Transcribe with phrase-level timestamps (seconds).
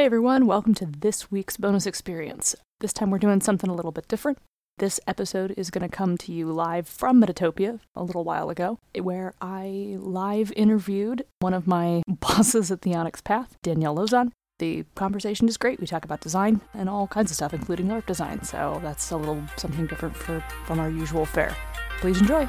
[0.00, 2.56] Hey everyone, welcome to this week's bonus experience.
[2.80, 4.38] This time we're doing something a little bit different.
[4.78, 8.78] This episode is going to come to you live from Metatopia a little while ago,
[8.98, 14.32] where I live interviewed one of my bosses at the Onyx Path, Danielle Lauzon.
[14.58, 15.80] The conversation is great.
[15.80, 19.18] We talk about design and all kinds of stuff, including art design, so that's a
[19.18, 21.54] little something different for, from our usual fare.
[22.00, 22.48] Please enjoy.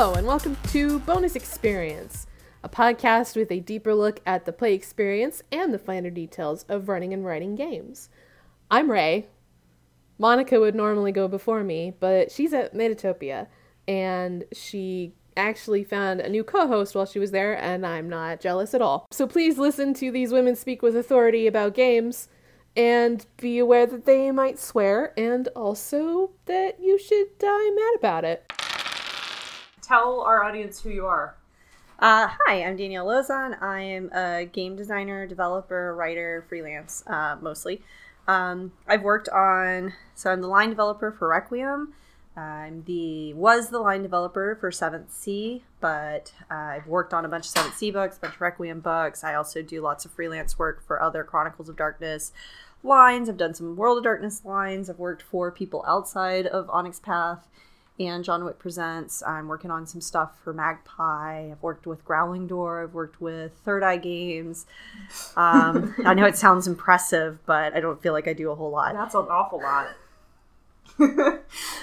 [0.00, 2.26] Hello, and welcome to Bonus Experience,
[2.64, 6.88] a podcast with a deeper look at the play experience and the finer details of
[6.88, 8.08] running and writing games.
[8.70, 9.26] I'm Ray.
[10.16, 13.48] Monica would normally go before me, but she's at Metatopia,
[13.86, 18.40] and she actually found a new co host while she was there, and I'm not
[18.40, 19.06] jealous at all.
[19.10, 22.30] So please listen to these women speak with authority about games.
[22.74, 28.24] And be aware that they might swear, and also that you should die mad about
[28.24, 28.50] it.
[29.90, 31.34] Tell our audience who you are.
[31.98, 33.60] Uh, hi, I'm Danielle Lauzon.
[33.60, 37.82] I am a game designer, developer, writer, freelance, uh, mostly.
[38.28, 41.92] Um, I've worked on, so I'm the line developer for Requiem.
[42.36, 47.28] I'm the was the line developer for Seventh Sea, but uh, I've worked on a
[47.28, 49.24] bunch of Seventh Sea books, a bunch of Requiem books.
[49.24, 52.30] I also do lots of freelance work for other Chronicles of Darkness
[52.84, 53.28] lines.
[53.28, 54.88] I've done some World of Darkness lines.
[54.88, 57.48] I've worked for people outside of Onyx Path
[58.00, 59.22] and John Wick Presents.
[59.22, 61.50] I'm working on some stuff for Magpie.
[61.50, 62.84] I've worked with Growling Door.
[62.84, 64.66] I've worked with Third Eye Games.
[65.36, 68.70] Um, I know it sounds impressive, but I don't feel like I do a whole
[68.70, 68.94] lot.
[68.94, 69.88] That's an awful lot.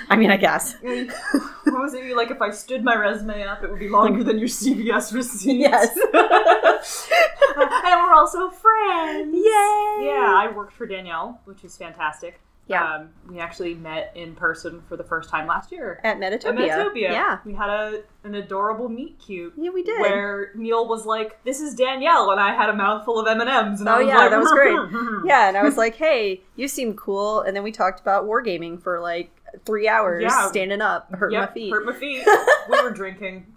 [0.10, 0.76] I mean, I guess.
[0.82, 2.32] what was it like?
[2.32, 5.58] If I stood my resume up, it would be longer than your CVS receipt.
[5.58, 5.96] Yes.
[6.14, 9.36] and we're also friends.
[9.36, 10.06] Yay!
[10.06, 12.40] Yeah, I worked for Danielle, which is fantastic.
[12.68, 12.96] Yeah.
[12.96, 16.00] Um, we actually met in person for the first time last year.
[16.04, 16.70] At At Metatopia.
[16.70, 17.12] Metatopia.
[17.12, 17.40] Yeah.
[17.46, 19.54] We had a an adorable meet cute.
[19.58, 20.02] Yeah, we did.
[20.02, 23.50] Where Neil was like, "This is Danielle," and I had a mouthful of M and
[23.50, 23.82] M's.
[23.86, 24.78] Oh yeah, like, that was great.
[25.26, 28.82] yeah, and I was like, "Hey, you seem cool." And then we talked about wargaming
[28.82, 29.32] for like
[29.66, 30.50] three hours, Yeah.
[30.50, 31.72] standing up, hurting Yep, my feet.
[31.72, 32.28] Hurt my feet.
[32.70, 33.56] we were drinking.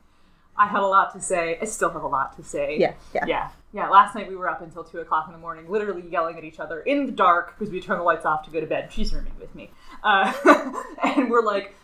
[0.56, 1.58] I had a lot to say.
[1.60, 2.76] I still have a lot to say.
[2.78, 3.24] Yeah, yeah.
[3.26, 3.48] Yeah.
[3.72, 3.88] Yeah.
[3.88, 6.58] Last night we were up until two o'clock in the morning, literally yelling at each
[6.58, 8.92] other in the dark because we turned the lights off to go to bed.
[8.92, 9.70] She's rooming with me.
[10.02, 10.32] Uh,
[11.04, 11.74] and we're like,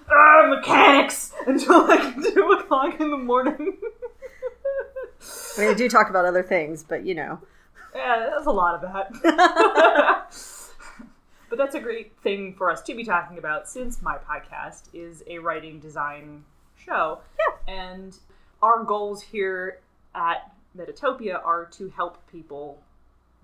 [0.49, 3.77] mechanics until like two o'clock in the morning.
[5.57, 7.41] I mean, I do talk about other things, but you know,
[7.95, 9.13] yeah, that's a lot of that.
[11.49, 15.23] but that's a great thing for us to be talking about since my podcast is
[15.27, 16.45] a writing design
[16.77, 17.21] show.
[17.39, 17.75] Yeah.
[17.75, 18.17] And
[18.63, 19.81] our goals here
[20.15, 22.83] at Metatopia are to help people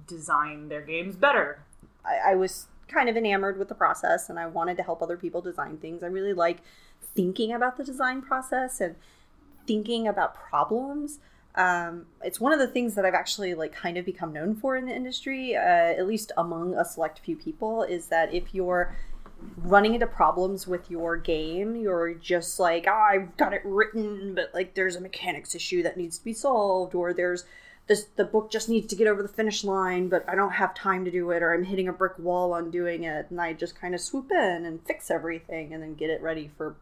[0.06, 1.62] design their games better.
[2.04, 5.16] I, I was kind of enamored with the process and I wanted to help other
[5.16, 6.03] people design things.
[6.03, 6.59] I really like
[7.15, 8.97] thinking about the design process and
[9.66, 11.19] thinking about problems.
[11.54, 14.76] Um, it's one of the things that I've actually like kind of become known for
[14.76, 18.94] in the industry, uh, at least among a select few people, is that if you're
[19.56, 24.53] running into problems with your game, you're just like, oh, I've got it written, but
[24.54, 27.44] like there's a mechanics issue that needs to be solved, or there's
[27.86, 30.75] this the book just needs to get over the finish line, but I don't have
[30.75, 33.52] time to do it, or I'm hitting a brick wall on doing it, and I
[33.52, 36.76] just kind of swoop in and fix everything and then get it ready for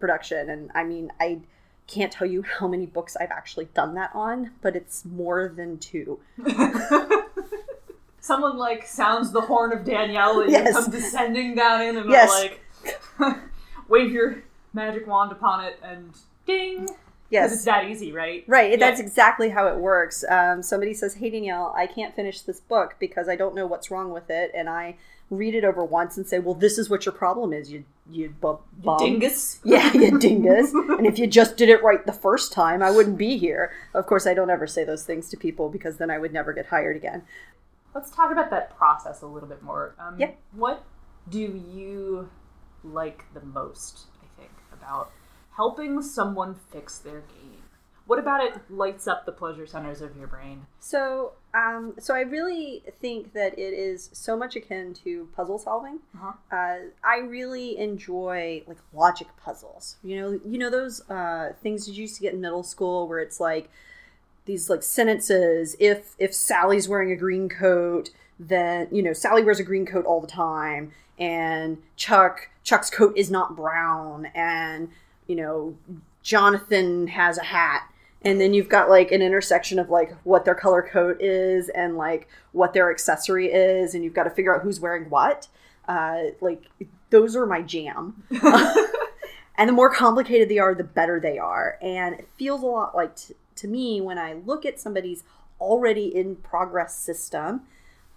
[0.00, 0.50] production.
[0.50, 1.40] And I mean, I
[1.86, 5.78] can't tell you how many books I've actually done that on, but it's more than
[5.78, 6.20] two.
[8.22, 10.68] Someone like sounds the horn of Danielle and Yes.
[10.68, 12.30] you come descending down in and Yes.
[12.30, 12.60] like
[13.88, 14.36] wave your
[14.72, 16.12] magic wand upon it and
[16.46, 16.88] ding.
[17.30, 17.52] Yes.
[17.52, 18.44] it's that easy, right?
[18.46, 18.76] Right, Yeah.
[18.76, 20.22] that's exactly how it works.
[20.28, 23.90] Um, somebody says, "Hey Danielle, I can't finish this book because I don't know what's
[23.90, 24.96] wrong with it," and I
[25.30, 28.34] read it over once and say, "Well, this is what your problem is, you you
[28.40, 28.58] bum.
[28.98, 29.60] Dingus.
[29.64, 30.72] Yeah, you dingus.
[30.74, 33.72] and if you just did it right the first time, I wouldn't be here.
[33.94, 36.52] Of course, I don't ever say those things to people because then I would never
[36.52, 37.22] get hired again.
[37.94, 39.94] Let's talk about that process a little bit more.
[39.98, 40.32] Um, Yeah.
[40.52, 40.84] What
[41.28, 42.28] do you
[42.84, 45.10] like the most, I think, about
[45.56, 47.58] helping someone fix their game?
[48.06, 50.66] What about it lights up the pleasure centers of your brain?
[50.80, 56.00] So, um, so I really think that it is so much akin to puzzle solving.
[56.16, 56.32] Uh-huh.
[56.50, 59.96] Uh, I really enjoy like logic puzzles.
[60.02, 63.20] You know, you know those uh, things you used to get in middle school where
[63.20, 63.70] it's like
[64.44, 65.76] these like sentences.
[65.78, 70.04] If if Sally's wearing a green coat, then you know Sally wears a green coat
[70.04, 74.88] all the time, and Chuck Chuck's coat is not brown, and
[75.26, 75.76] you know
[76.22, 77.88] Jonathan has a hat.
[78.24, 81.96] And then you've got like an intersection of like what their color coat is and
[81.96, 85.48] like what their accessory is, and you've got to figure out who's wearing what.
[85.88, 86.64] Uh, like
[87.10, 88.22] those are my jam.
[89.56, 91.78] and the more complicated they are, the better they are.
[91.82, 95.24] And it feels a lot like t- to me when I look at somebody's
[95.60, 97.62] already in progress system,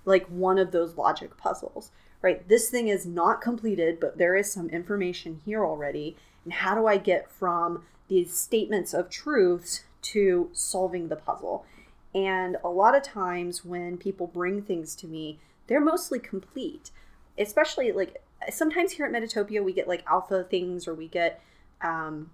[0.06, 1.92] like one of those logic puzzles,
[2.22, 2.48] right?
[2.48, 6.16] This thing is not completed, but there is some information here already.
[6.44, 11.66] And how do I get from these statements of truths to solving the puzzle?
[12.14, 16.92] And a lot of times when people bring things to me, they're mostly complete,
[17.38, 21.42] especially like sometimes here at Metatopia, we get like alpha things or we get,
[21.82, 22.30] um,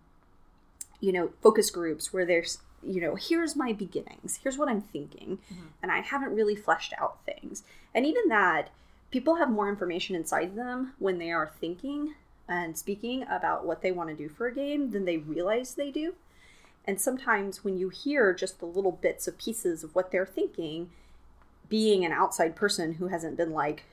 [1.00, 5.40] you know, focus groups where there's, you know, here's my beginnings, here's what I'm thinking,
[5.52, 5.66] Mm-hmm.
[5.84, 7.64] and I haven't really fleshed out things.
[7.94, 8.70] And even that,
[9.12, 12.16] people have more information inside them when they are thinking
[12.48, 15.92] and speaking about what they want to do for a game than they realize they
[15.92, 16.14] do.
[16.86, 20.90] And sometimes when you hear just the little bits of pieces of what they're thinking,
[21.70, 23.84] being an outside person who hasn't been like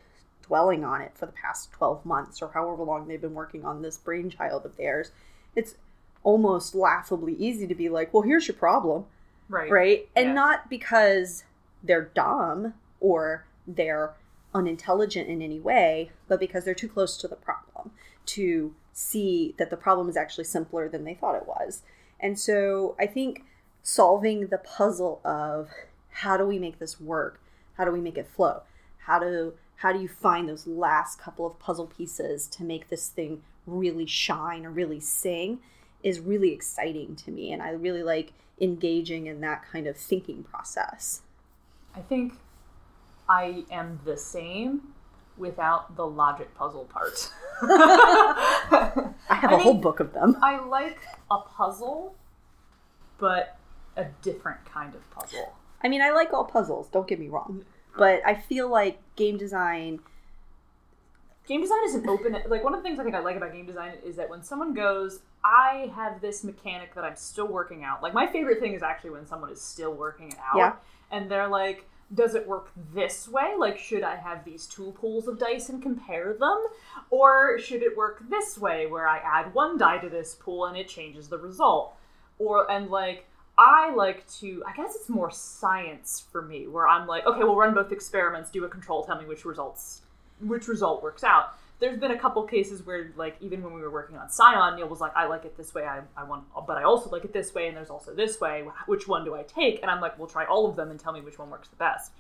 [0.43, 3.83] dwelling on it for the past 12 months or however long they've been working on
[3.83, 5.11] this brainchild of theirs,
[5.55, 5.75] it's
[6.23, 9.07] almost laughably easy to be like, well, here's your problem,
[9.49, 9.71] Right.
[9.71, 10.09] right?
[10.17, 10.35] And Yeah.
[10.35, 11.45] not because
[11.83, 14.15] they're dumb or they're
[14.55, 17.93] unintelligent in any way, but because they're too close to the problem
[18.27, 21.83] to see that the problem is actually simpler than they thought it was.
[22.19, 23.45] And so I think
[23.83, 25.71] solving the puzzle of
[26.11, 27.41] how do we make this work?
[27.77, 28.63] How do we make it flow?
[28.99, 33.09] How do how do you find those last couple of puzzle pieces to make this
[33.09, 35.61] thing really shine or really sing
[36.03, 40.43] is really exciting to me and I really like engaging in that kind of thinking
[40.43, 41.23] process.
[41.95, 42.35] I think
[43.29, 44.95] I am the same
[45.37, 47.31] without the logic puzzle part.
[47.63, 50.37] I have I a whole book of them.
[50.43, 50.99] I like
[51.31, 52.17] a puzzle,
[53.19, 53.57] but
[53.97, 55.55] a different kind of puzzle.
[55.83, 57.65] I mean, I like all puzzles, don't get me wrong.
[57.97, 60.01] But I feel like game design
[61.49, 63.53] Game design is an open like one of the things I think I like about
[63.53, 67.85] game design is that when someone goes, I have this mechanic that I'm still working
[67.85, 68.03] out.
[68.03, 70.73] Like my favorite thing is actually when someone is still working it out Yeah.
[71.11, 73.55] and they're like, does it work this way?
[73.59, 76.67] Like, should I have these two pools of dice and compare them?
[77.11, 80.77] Or should it work this way where I add one die to this pool and
[80.77, 81.95] it changes the result?
[82.39, 83.27] Or, and like,
[83.59, 87.57] I like to, I guess it's more science for me, where I'm like, okay, we'll
[87.57, 90.03] run both experiments, do a control, tell me which results,
[90.41, 91.55] which result works out.
[91.81, 94.89] There's been a couple cases where, like, even when we were working on Scion, Neil
[94.89, 97.33] was like, I like it this way, I, I want, but I also like it
[97.33, 98.65] this way, and there's also this way.
[98.87, 99.81] Which one do I take?
[99.83, 101.77] And I'm like, we'll try all of them and tell me which one works the
[101.77, 102.11] best.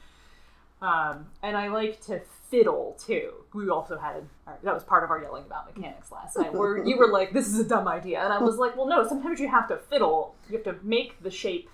[0.80, 2.20] Um, and I like to
[2.50, 3.32] fiddle too.
[3.52, 4.28] We also had
[4.62, 7.48] that was part of our yelling about mechanics last night, where you were like, "This
[7.48, 9.06] is a dumb idea," and I was like, "Well, no.
[9.06, 10.36] Sometimes you have to fiddle.
[10.48, 11.68] You have to make the shape.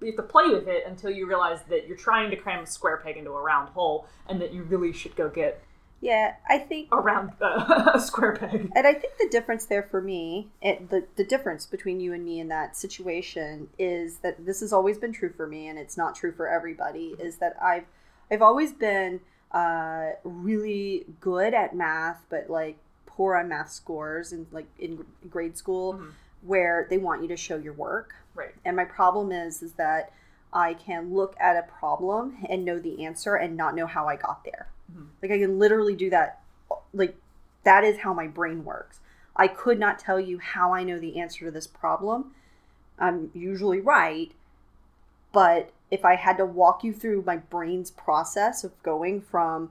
[0.00, 2.66] You have to play with it until you realize that you're trying to cram a
[2.66, 5.62] square peg into a round hole, and that you really should go get
[6.00, 9.82] Yeah, I think around round uh, a square peg." and I think the difference there
[9.82, 14.46] for me, it, the the difference between you and me in that situation is that
[14.46, 17.16] this has always been true for me, and it's not true for everybody.
[17.18, 17.86] Is that I've
[18.30, 24.46] I've always been uh, really good at math, but like poor on math scores, and
[24.52, 26.00] like in grade school,
[26.42, 28.14] where they want you to show your work.
[28.34, 28.54] Right.
[28.64, 30.12] And my problem is is that
[30.52, 34.16] I can look at a problem and know the answer and not know how I
[34.16, 34.68] got there.
[34.90, 35.04] Mm-hmm.
[35.22, 36.40] Like I can literally do that
[36.92, 37.16] like
[37.64, 39.00] that is how my brain works.
[39.36, 42.32] I could not tell you how I know the answer to this problem.
[42.98, 44.32] I'm usually right,
[45.32, 49.70] but if I had to walk you through my brain's process of going from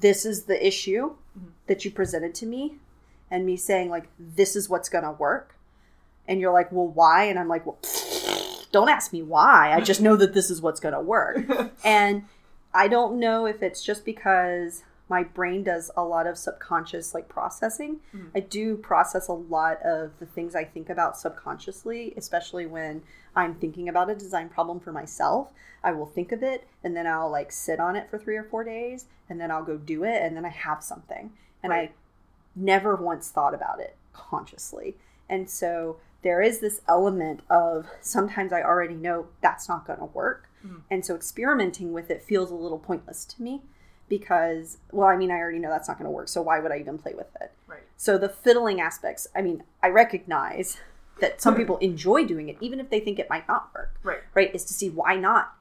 [0.00, 1.48] this is the issue mm-hmm.
[1.66, 2.76] that you presented to me
[3.30, 5.56] and me saying like this is what's going to work
[6.28, 7.78] and you're like, "Well, why?" and I'm like, "Well,
[8.72, 9.72] don't ask me why.
[9.72, 11.38] I just know that this is what's going to work."
[11.84, 12.24] and
[12.74, 17.28] I don't know if it's just because my brain does a lot of subconscious like
[17.28, 18.00] processing.
[18.14, 18.28] Mm-hmm.
[18.34, 23.02] I do process a lot of the things I think about subconsciously, especially when
[23.34, 25.52] I'm thinking about a design problem for myself.
[25.84, 28.44] I will think of it and then I'll like sit on it for 3 or
[28.44, 31.32] 4 days and then I'll go do it and then I have something.
[31.62, 31.90] And Right.
[31.90, 31.94] I
[32.56, 34.96] never once thought about it consciously.
[35.28, 40.06] And so there is this element of sometimes I already know that's not going to
[40.06, 40.48] work.
[40.66, 40.82] Mm.
[40.90, 43.62] And so experimenting with it feels a little pointless to me
[44.08, 46.28] because, well, I mean, I already know that's not going to work.
[46.28, 47.52] So why would I even play with it?
[47.66, 47.80] Right.
[47.96, 50.78] So the fiddling aspects, I mean, I recognize
[51.20, 54.20] that some people enjoy doing it, even if they think it might not work, Right.
[54.34, 54.54] right?
[54.54, 55.54] Is to see why not?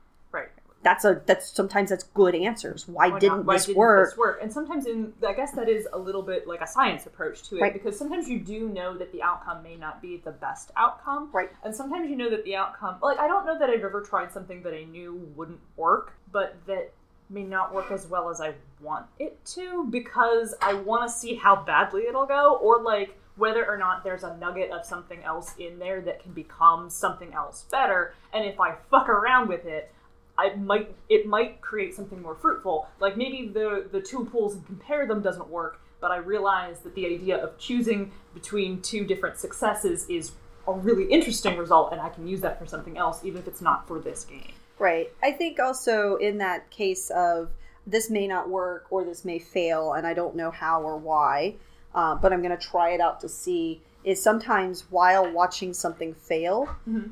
[0.86, 2.88] That's a that's sometimes that's good answers.
[2.88, 3.46] Why, Why didn't not?
[3.46, 4.10] Why this didn't work?
[4.12, 4.40] this work?
[4.40, 7.58] And sometimes in I guess that is a little bit like a science approach to
[7.58, 7.74] it Right.
[7.74, 11.32] because sometimes you do know that the outcome may not be the best outcome.
[11.34, 11.50] Right.
[11.64, 14.32] And sometimes you know that the outcome like I don't know that I've ever tried
[14.32, 16.94] something that I knew wouldn't work, but that
[17.32, 21.34] may not work as well as I want it to because I want to see
[21.34, 25.56] how badly it'll go or like whether or not there's a nugget of something else
[25.58, 29.92] in there that can become something else better and if I fuck around with it
[30.38, 32.88] I might it might create something more fruitful.
[33.00, 36.96] Like maybe the the two pools and compare them doesn't work, but I realize that
[36.96, 40.34] the idea of choosing between two different successes is
[40.68, 43.62] a really interesting result, and I can use that for something else, even if it's
[43.62, 44.52] not for this game.
[44.80, 45.12] Right.
[45.24, 47.52] I think also in that case of
[47.88, 51.56] this may not work or this may fail, and I don't know how or why,
[51.94, 53.82] uh, but I'm going to try it out to see.
[54.04, 56.70] Is sometimes while watching something fail,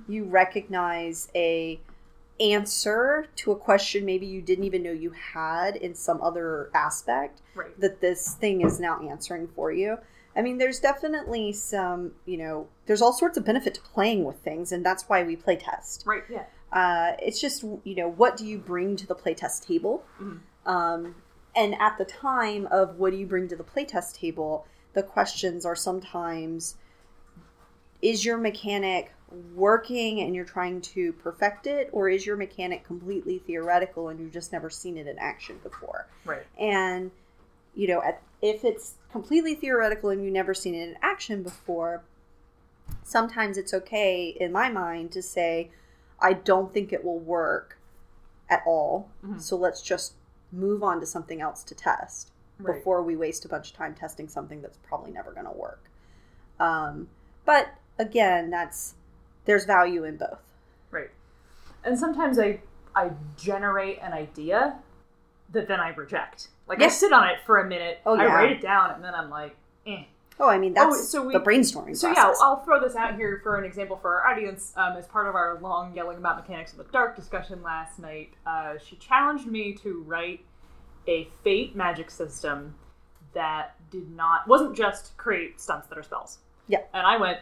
[0.08, 1.80] you recognize a
[2.52, 7.42] answer to a question maybe you didn't even know you had in some other aspect
[7.56, 7.80] Right.
[7.80, 9.98] that this thing is now answering for you.
[10.36, 14.38] I mean, there's definitely some, you know, there's all sorts of benefit to playing with
[14.38, 16.04] things, and that's why we play test.
[16.08, 16.24] Right.
[16.30, 16.46] Yeah.
[16.72, 20.04] Uh, it's just you know what do you bring to the playtest table
[20.66, 21.14] um,
[21.56, 25.68] and at the time of what do you bring to the playtest table the questions
[25.68, 26.76] are sometimes
[28.02, 29.14] is your mechanic
[29.56, 34.32] working and you're trying to perfect it or is your mechanic completely theoretical and you've
[34.32, 36.46] just never seen it in action before Right.
[36.60, 37.12] and
[37.76, 42.04] you know at, if it's completely theoretical and you've never seen it in action before
[43.04, 45.72] sometimes it's okay in my mind to say
[46.20, 47.78] i don't think it will work
[48.50, 49.42] at all Mhm.
[49.42, 50.14] so let's just
[50.52, 52.76] move on to something else to test Right.
[52.78, 55.90] before we waste a bunch of time testing something that's probably never going to work
[56.60, 57.10] um,
[57.46, 58.94] but again that's
[59.46, 60.40] there's value in both
[60.92, 61.10] Right.
[61.84, 62.60] And sometimes I
[62.96, 64.78] I generate an idea
[65.52, 66.50] that then I reject.
[66.68, 68.24] Like I sit on it for a minute, Oh, yeah.
[68.24, 70.04] I write it down, and then I'm like, eh.
[70.40, 72.32] oh i mean that's so we- the brainstorming So yeah.
[72.42, 74.72] I'll throw this out here for an example for our audience.
[74.78, 78.34] Um, as part of our long yelling about mechanics in the dark discussion last night,
[78.46, 80.42] uh, she challenged me to write
[81.08, 82.76] a fate magic system
[83.34, 86.38] that did not wasn't just create stunts that are spells.
[86.68, 86.80] Yeah.
[86.94, 87.40] And I went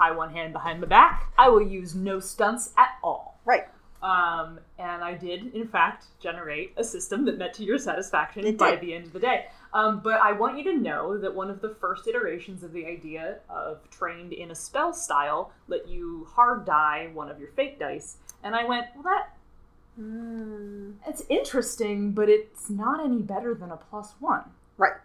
[0.00, 1.32] tie one hand behind my back.
[1.38, 3.38] I will use no stunts at all.
[3.44, 3.66] right
[4.02, 8.56] Um, and I did, in fact, generate a system that met to your satisfaction It
[8.56, 8.80] by did.
[8.80, 9.38] the end of the day.
[9.78, 12.84] Um, but I want you to know that one of the first iterations of the
[12.86, 17.78] idea of trained in a spell style let you hard die one of your fate
[17.78, 18.16] dice.
[18.42, 19.26] And I went, well, that
[20.00, 24.44] Mm, it's interesting, but it's not any better than a plus one.
[24.78, 24.98] right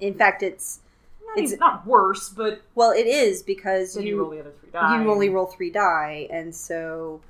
[0.00, 0.80] in fact it's
[1.26, 4.40] Not, It's- even, not worse, but well it is because then you, you roll the
[4.40, 5.02] other three die.
[5.02, 7.20] you only roll three die, and so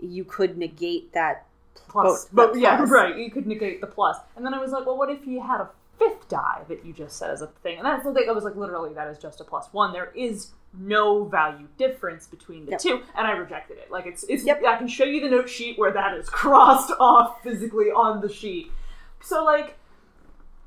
[0.00, 1.46] you could negate that.
[1.88, 2.28] plus.
[2.32, 3.16] But yeah, right.
[3.16, 4.16] You could negate the plus.
[4.36, 6.92] And then I was like, well, what if you had a fifth die that you
[6.92, 7.78] just said as a thing?
[7.78, 8.28] And that's the thing.
[8.28, 9.92] I was like, literally, that is just a plus one.
[9.92, 12.80] There is no value difference between the Yep.
[12.80, 13.90] two, and I rejected it.
[13.90, 14.44] Like it's it's.
[14.44, 14.62] Yep.
[14.66, 18.28] I can show you the note sheet where that is crossed off physically on the
[18.32, 18.70] sheet.
[19.22, 19.78] So like,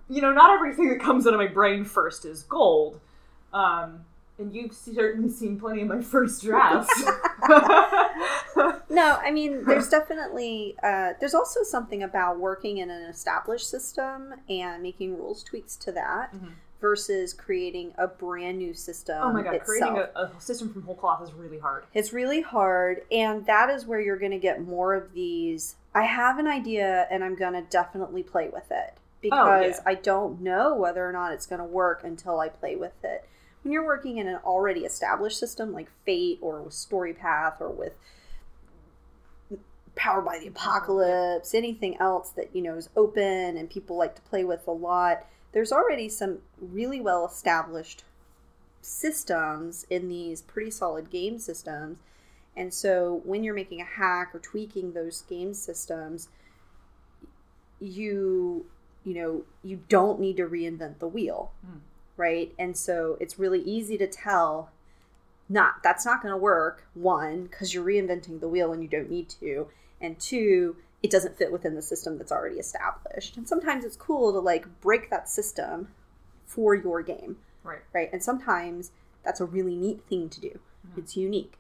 [0.10, 3.00] you know, not everything that comes out of my brain first is gold.
[3.54, 4.02] Um,
[4.38, 7.04] and you've certainly seen plenty of my first drafts.
[8.92, 14.34] No, I mean, there's definitely uh, there's also something about working in an established system
[14.50, 16.50] and making rules tweaks to that Mhm.
[16.82, 19.20] versus creating a brand new system.
[19.22, 19.68] oh my god, itself.
[19.68, 21.84] creating a, a system from whole cloth is really hard.
[21.94, 25.76] It's really hard, and that is where you're going to get more of these.
[25.94, 29.84] I have an idea, and I'm going to definitely play with it Oh, because yeah.
[29.86, 33.28] I don't know whether or not it's going to work until I play with it.
[33.64, 37.98] When you're working in an already established system like Fate or with StoryPath or with
[39.96, 44.22] Powered by the Apocalypse, anything else that you know is open and people like to
[44.22, 48.04] play with a lot, there's already some really well established
[48.82, 52.00] systems in these pretty solid game systems.
[52.56, 56.30] And so when you're making a hack or tweaking those game systems,
[57.80, 58.66] you
[59.04, 61.52] you know, you don't need to reinvent the wheel.
[61.66, 61.80] Mm.
[62.18, 62.54] Right?
[62.60, 64.72] And so it's really easy to tell
[65.48, 69.10] not that's not going to work one because you're reinventing the wheel and you don't
[69.10, 69.68] need to
[70.00, 74.32] and two it doesn't fit within the system that's already established and sometimes it's cool
[74.32, 75.88] to like break that system
[76.46, 77.80] for your game Right.
[77.94, 78.10] right?
[78.14, 78.92] And sometimes
[79.24, 80.60] that's a really neat thing to do.
[80.96, 81.54] It's unique.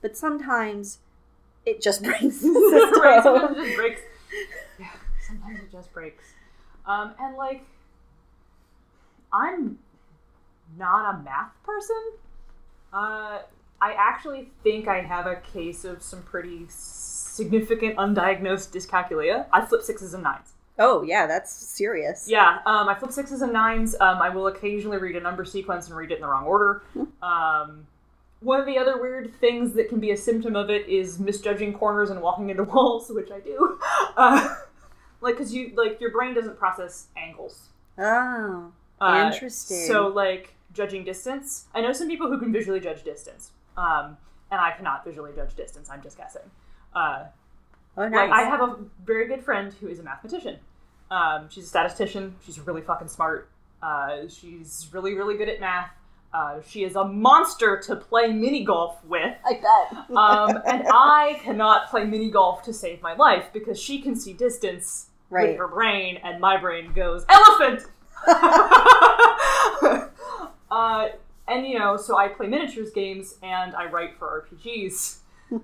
[0.00, 0.98] But sometimes
[1.64, 3.00] it just breaks the system.
[3.02, 4.00] right, sometimes it just breaks.
[4.78, 4.86] Yeah,
[5.26, 6.24] sometimes it just breaks.
[6.86, 7.64] Um, and like,
[9.32, 9.78] I'm
[10.78, 12.02] not a math person.
[12.92, 13.40] Uh,
[13.80, 19.46] I actually think I have a case of some pretty significant undiagnosed dyscalculia.
[19.52, 20.52] I flip sixes and nines.
[20.78, 22.26] Oh yeah, that's serious.
[22.28, 23.94] Yeah, um, I flip sixes and nines.
[24.00, 26.82] Um, I will occasionally read a number sequence and read it in the wrong order.
[27.22, 27.86] Um,
[28.40, 31.74] one of the other weird things that can be a symptom of it is misjudging
[31.74, 33.78] corners and walking into walls, which I do.
[34.16, 34.56] Uh,
[35.22, 37.68] like, because you like your brain doesn't process angles.
[37.98, 39.86] Oh, Uh, Interesting.
[39.86, 41.66] So, like, judging distance.
[41.74, 44.16] I know some people who can visually judge distance, um,
[44.50, 45.88] and I cannot visually judge distance.
[45.90, 46.42] I'm just guessing.
[46.94, 47.24] Uh,
[47.96, 48.30] oh like, nice.
[48.32, 50.58] I have a very good friend who is a mathematician.
[51.10, 52.36] Um, she's a statistician.
[52.44, 53.50] She's really fucking smart.
[53.82, 55.90] Uh, she's really, really good at math.
[56.32, 59.34] Uh, she is a monster to play mini golf with.
[59.44, 60.16] I bet.
[60.16, 64.32] Um, and I cannot play mini golf to save my life because she can see
[64.32, 65.48] distance Right.
[65.48, 67.84] with her brain, and my brain goes elephant.
[70.70, 71.08] uh,
[71.48, 75.18] and you know, so I play miniatures games and I write for RPGs.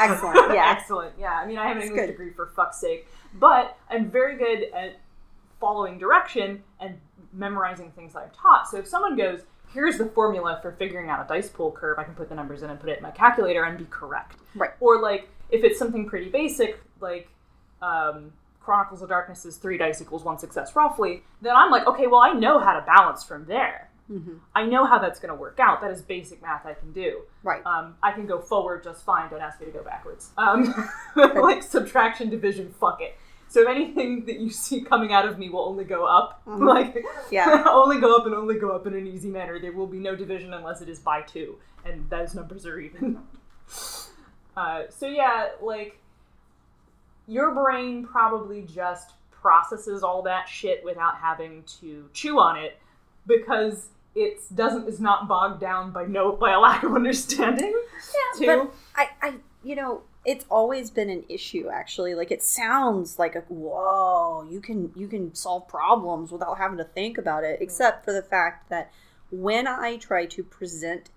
[0.00, 0.36] Excellent.
[0.54, 0.74] Yeah.
[0.76, 1.14] excellent.
[1.18, 2.12] Yeah, I mean, I have an That's English good.
[2.12, 4.98] degree for fuck's sake, but I'm very good at
[5.60, 6.98] following direction and
[7.32, 8.68] memorizing things that I've taught.
[8.68, 9.40] So if someone goes,
[9.72, 12.62] "Here's the formula for figuring out a dice pool curve," I can put the numbers
[12.62, 14.36] in and put it in my calculator and be correct.
[14.54, 14.70] Right.
[14.80, 17.28] Or like if it's something pretty basic, like
[17.80, 18.32] um,
[18.64, 22.20] Chronicles of Darkness is three dice equals one success roughly, then I'm like, okay, well,
[22.20, 23.88] I know how to balance from there.
[24.10, 24.40] Mhm.
[24.54, 25.80] I know how that's going to work out.
[25.80, 27.22] That is basic math I can do.
[27.42, 27.64] Right.
[27.64, 29.30] Um, I can go forward just fine.
[29.30, 30.30] Don't ask me to go backwards.
[30.36, 30.74] Um,
[31.16, 33.16] like subtraction, division, fuck it.
[33.48, 36.42] So if anything that you see coming out of me will only go up.
[36.46, 37.64] Like, Yeah.
[37.68, 39.58] only go up and only go up in an easy manner.
[39.60, 43.18] There will be no division unless it is by two, and those numbers are even.
[44.56, 45.98] uh, so yeah, like
[47.26, 52.78] your brain probably just processes all that shit without having to chew on it
[53.26, 57.74] because it doesn't is not bogged down by no by a lack of understanding.
[58.38, 58.46] too.
[58.46, 61.68] But I, I, you know, it's always been an issue.
[61.72, 66.78] Actually, like it sounds like a whoa, you can you can solve problems without having
[66.78, 67.58] to think about it.
[67.60, 68.92] Except for the fact that
[69.30, 71.10] when I try to present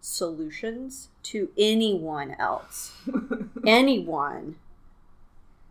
[0.00, 2.92] solutions to anyone else,
[3.66, 4.56] anyone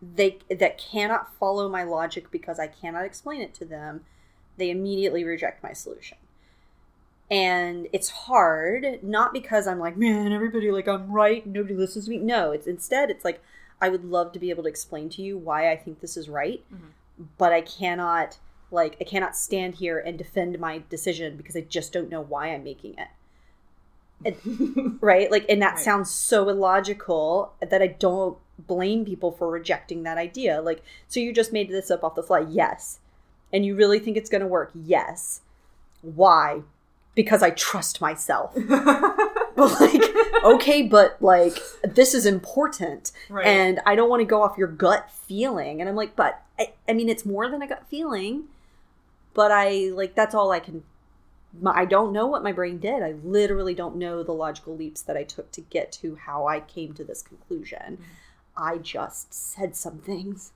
[0.00, 4.04] they that cannot follow my logic because I cannot explain it to them,
[4.56, 6.18] they immediately reject my solution.
[7.30, 12.10] And it's hard, not because I'm like, man, everybody like I'm right, nobody listens to
[12.10, 12.18] me.
[12.18, 13.42] No, it's instead it's like
[13.80, 16.28] I would love to be able to explain to you why I think this is
[16.28, 17.24] right, mm-hmm.
[17.36, 18.38] but I cannot
[18.70, 22.48] like I cannot stand here and defend my decision because I just don't know why
[22.48, 23.08] I'm making it.
[24.24, 25.30] And- right?
[25.30, 25.84] Like and that Right.
[25.84, 30.60] sounds so illogical that I don't blame people for rejecting that idea.
[30.60, 32.40] Like so you just made this up off the fly.
[32.48, 33.00] Yes.
[33.52, 34.70] And you really think it's going to work?
[34.74, 35.40] Yes.
[36.02, 36.62] Why?
[37.14, 38.56] Because I trust myself.
[39.58, 40.02] But like,
[40.44, 43.44] okay, but like, this is important, Right.
[43.44, 45.80] and I don't want to go off your gut feeling.
[45.80, 48.44] And I'm like, but I, I mean, it's more than a gut feeling.
[49.34, 50.84] But I like that's all I can.
[51.60, 53.02] my- I don't know what my brain did.
[53.02, 56.60] I literally don't know the logical leaps that I took to get to how I
[56.60, 57.94] came to this conclusion.
[57.94, 58.02] Mm-hmm.
[58.58, 60.52] I just said some things,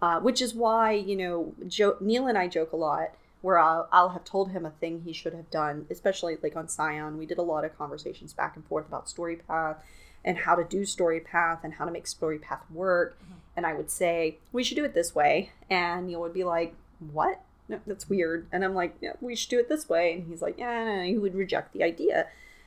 [0.00, 3.10] uh, which is why you know jo- Neil and I joke a lot.
[3.42, 6.68] Where I'll, I'll have told him a thing he should have done, especially like on
[6.68, 7.16] Scion.
[7.16, 9.76] We did a lot of conversations back and forth about StoryPath
[10.22, 13.18] and how to do StoryPath and how to make StoryPath work.
[13.56, 16.74] And I would say we should do it this way, and Neil would be like,
[17.12, 17.40] "What?
[17.68, 20.42] No, that's weird." And I'm like, "Yeah, we should do it this way." And he's
[20.42, 22.26] like, "Yeah," no." he would reject the idea.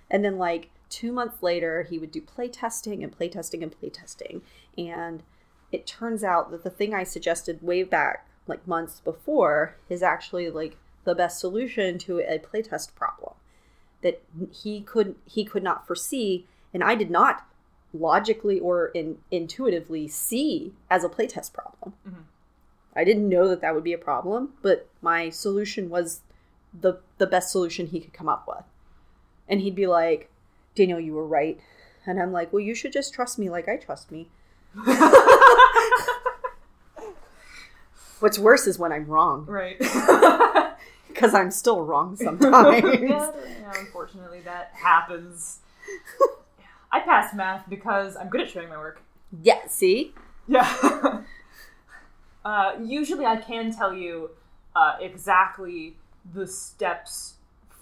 [0.10, 3.72] And then like two months later, he would do play testing and play testing and
[3.72, 4.44] play testing,
[4.78, 5.24] and
[5.72, 10.52] it turns out that the thing I suggested way back, like months before, is actually
[10.52, 13.34] like the best solution to a playtest problem
[14.04, 17.48] that he could he could not foresee, and I did not
[17.92, 21.96] logically or in, intuitively see as a playtest problem.
[22.08, 22.22] Mm-hmm.
[22.96, 26.22] I didn't know that that would be a problem, but my solution was
[26.72, 28.66] the the best solution he could come up with.
[29.50, 30.30] And he'd be like,
[30.76, 31.60] "Daniel, you were right."
[32.06, 34.30] And I'm like, "Well, you should just trust me like I trust me."
[38.20, 39.78] What's worse is when I'm wrong, right.
[41.08, 42.84] because I'm still wrong sometimes.
[43.02, 45.60] yeah, yeah, unfortunately, that happens.
[46.92, 49.02] I passed math because I'm good at showing my work.
[49.42, 50.14] yeah, see?
[50.48, 51.22] Yeah.
[52.46, 54.30] uh, usually, I can tell you
[54.76, 55.98] uh, exactly
[56.34, 57.34] the steps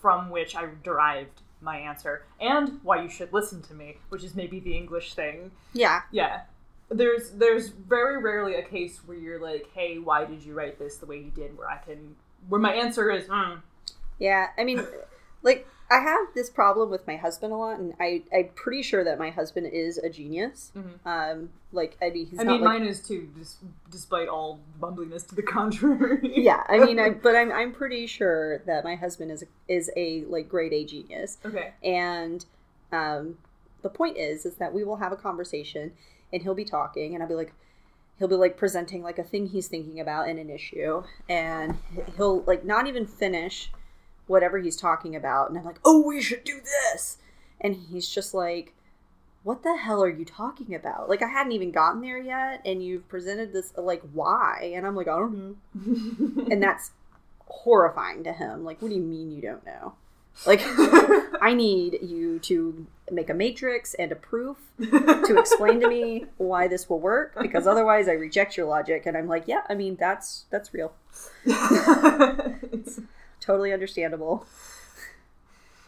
[0.01, 4.36] from which I derived my answer and why you should listen to me, which is
[4.36, 5.52] maybe the English thing.
[5.74, 6.02] Yeah.
[6.12, 6.41] Yeah.
[6.89, 10.97] There's there's very rarely a case where you're like, hey, why did you write this
[10.97, 11.58] the way you did?
[11.58, 12.15] Where I can
[12.50, 13.60] where my answer is, hmm,
[14.19, 14.86] Yeah, I mean,
[15.43, 19.04] like I have this problem with my husband a lot, and I I'm pretty sure
[19.04, 20.71] that my husband is a genius.
[21.06, 23.58] Um, like I mean, he's I mean, like, mine is too, dis-
[23.89, 26.19] despite all bumbliness to the contrary.
[26.36, 26.63] yeah.
[26.69, 30.23] I mean, I but I'm I'm pretty sure that my husband is a, is a
[30.25, 31.73] like grade A genius, Okay.
[31.84, 32.45] and
[32.93, 33.38] um,
[33.82, 35.91] the point is is that we will have a conversation,
[36.32, 37.54] and he'll be talking, and I'll be like.
[38.19, 41.80] He'll be like presenting like a thing he's thinking about in an issue, and
[42.17, 43.71] he'll like not even finish
[44.27, 47.17] whatever he's talking about and i'm like oh we should do this.
[47.60, 48.73] And he's just like
[49.43, 51.10] what the hell are you talking about?
[51.10, 54.71] Like i hadn't even gotten there yet and you've presented this like why?
[54.75, 56.45] And i'm like i don't know.
[56.51, 56.91] And that's
[57.45, 58.63] horrifying to him.
[58.63, 59.93] Like what do you mean you don't know?
[60.45, 60.62] Like
[61.41, 66.67] i need you to make a matrix and a proof to explain to me why
[66.67, 69.97] this will work because otherwise i reject your logic and i'm like yeah i mean
[69.99, 70.93] that's that's real
[73.41, 74.45] totally understandable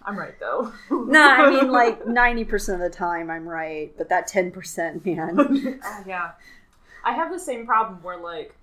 [0.06, 0.74] I'm right though.
[0.92, 5.06] Nah, I mean like ninety percent of the time I'm right, but that ten percent,
[5.06, 5.80] man.
[5.86, 6.32] Oh, yeah.
[7.06, 8.54] I have the same problem where like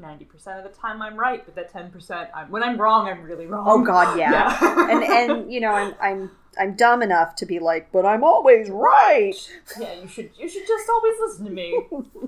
[0.00, 0.24] 90%
[0.58, 3.64] of the time I'm right, but that 10% I'm, when I'm wrong, I'm really wrong.
[3.68, 4.58] Oh God, yeah.
[4.60, 4.90] Yeah.
[4.90, 8.70] and and you know I'm I'm I'm dumb enough to be like, but I'm always
[8.70, 9.34] right.
[9.80, 11.80] Yeah, you should you should just always listen to me.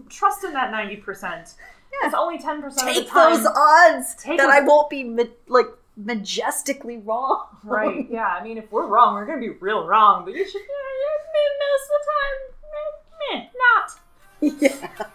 [0.08, 1.22] Trust in that 90%.
[1.22, 2.06] Yeah.
[2.06, 3.32] It's only 10% of the Take time.
[3.32, 5.04] those odds Take that those- I won't be
[5.48, 7.46] like majestically wrong.
[7.64, 8.26] Right, yeah.
[8.26, 10.68] I mean, if we're wrong, we're going to be real wrong, but you should, yeah,
[11.02, 12.38] eh, yeah, most of the time,
[13.32, 15.00] meh, meh, not.
[15.00, 15.06] yeah.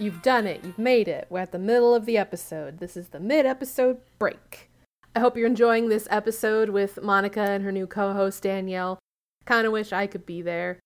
[0.00, 0.62] You've done it.
[0.62, 1.26] You've made it.
[1.28, 2.78] We're at the middle of the episode.
[2.78, 4.70] This is the mid episode break.
[5.16, 9.00] I hope you're enjoying this episode with Monica and her new co host Danielle.
[9.44, 10.78] Kind of wish I could be there,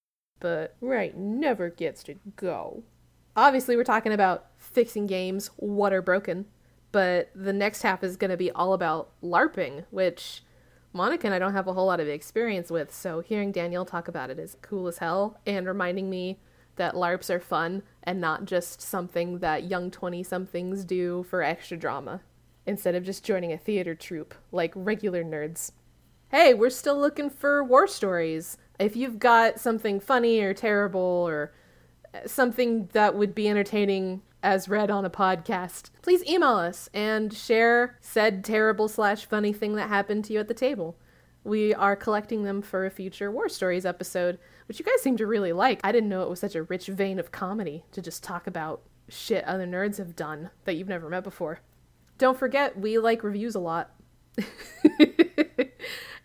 [0.43, 2.83] but right never gets to go.
[3.37, 6.47] Obviously, we're talking about fixing games, what are broken,
[6.91, 10.43] but the next half is going to be all about LARPing, which
[10.93, 14.09] Monica and I don't have a whole lot of experience with, so hearing Danielle talk
[14.09, 16.41] about it is cool as hell and reminding me
[16.77, 21.77] that LARPs are fun and not just something that young 20 somethings do for extra
[21.77, 22.21] drama
[22.67, 25.71] instead of just joining a theater troupe like regular nerds.
[26.31, 28.57] Hey, we're still looking for war stories.
[28.83, 31.53] If you've got something funny or terrible or
[32.27, 37.97] something that would be entertaining as read on a podcast, please email us and share
[38.01, 40.97] said terrible slash funny thing that happened to you at the table.
[41.45, 45.29] We are collecting them for a future War Stories episode, which you guys seem to
[45.29, 45.81] really like.
[45.85, 48.83] I didn't know it was such a rich vein of comedy to just talk about
[49.09, 51.61] shit other nerds have done that you've never met before.
[52.19, 53.93] Don't forget, we like reviews a lot.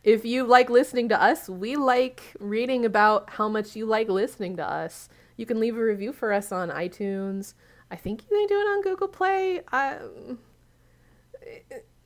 [0.04, 4.58] if you like listening to us, we like reading about how much you like listening
[4.58, 5.10] to us.
[5.36, 7.54] You can leave a review for us on iTunes.
[7.92, 9.62] I think you can do it on Google Play.
[9.72, 9.98] I,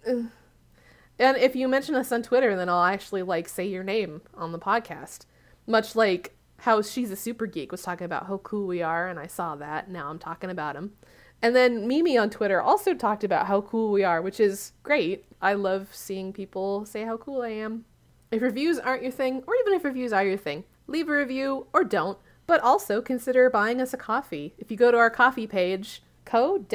[0.05, 4.51] and if you mention us on Twitter, then I'll actually like say your name on
[4.51, 5.25] the podcast.
[5.67, 9.19] Much like how she's a super geek was talking about how cool we are, and
[9.19, 9.89] I saw that.
[9.89, 10.93] Now I'm talking about him.
[11.41, 15.25] And then Mimi on Twitter also talked about how cool we are, which is great.
[15.41, 17.85] I love seeing people say how cool I am.
[18.31, 21.67] If reviews aren't your thing, or even if reviews are your thing, leave a review
[21.73, 22.17] or don't.
[22.47, 24.53] But also consider buying us a coffee.
[24.57, 26.67] If you go to our coffee page, ko-fi.com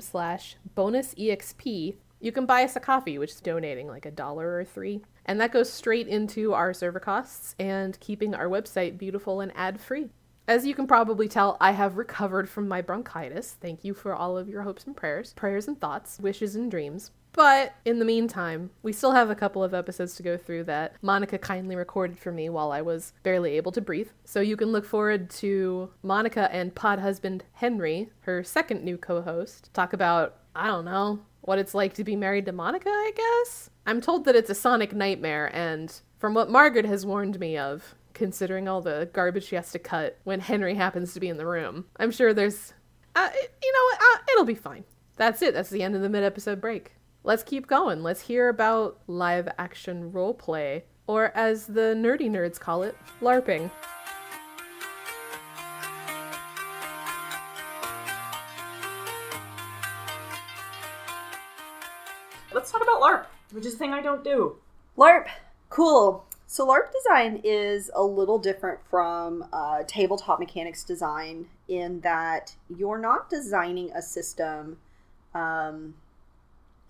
[0.00, 4.56] slash bonus exp, you can buy us a coffee, which is donating like a dollar
[4.56, 5.02] or three.
[5.26, 10.10] And that goes straight into our server costs and keeping our website beautiful and ad-free.
[10.46, 13.56] As you can probably tell, I have recovered from my bronchitis.
[13.60, 17.12] Thank you for all of your hopes and prayers, prayers and thoughts, wishes and dreams.
[17.32, 20.96] But in the meantime, we still have a couple of episodes to go through that
[21.00, 24.10] Monica kindly recorded for me while I was barely able to breathe.
[24.24, 29.22] So you can look forward to Monica and pod husband Henry, her second new co
[29.22, 33.12] host, talk about, I don't know, what it's like to be married to Monica, I
[33.16, 33.70] guess?
[33.86, 37.94] I'm told that it's a sonic nightmare, and from what Margaret has warned me of,
[38.14, 41.46] considering all the garbage she has to cut when Henry happens to be in the
[41.46, 42.72] room, I'm sure there's.
[43.14, 43.28] Uh,
[43.62, 43.96] you know?
[44.06, 44.84] Uh, it'll be fine.
[45.16, 45.54] That's it.
[45.54, 46.92] That's the end of the mid episode break.
[47.22, 48.02] Let's keep going.
[48.02, 53.70] Let's hear about live action role play, or as the nerdy nerds call it, LARPing.
[62.52, 64.56] Let's talk about LARP, which is a thing I don't do.
[64.96, 65.28] LARP,
[65.70, 66.26] cool.
[66.54, 73.00] So LARP design is a little different from uh, tabletop mechanics design in that you're
[73.00, 74.76] not designing a system
[75.34, 75.94] um,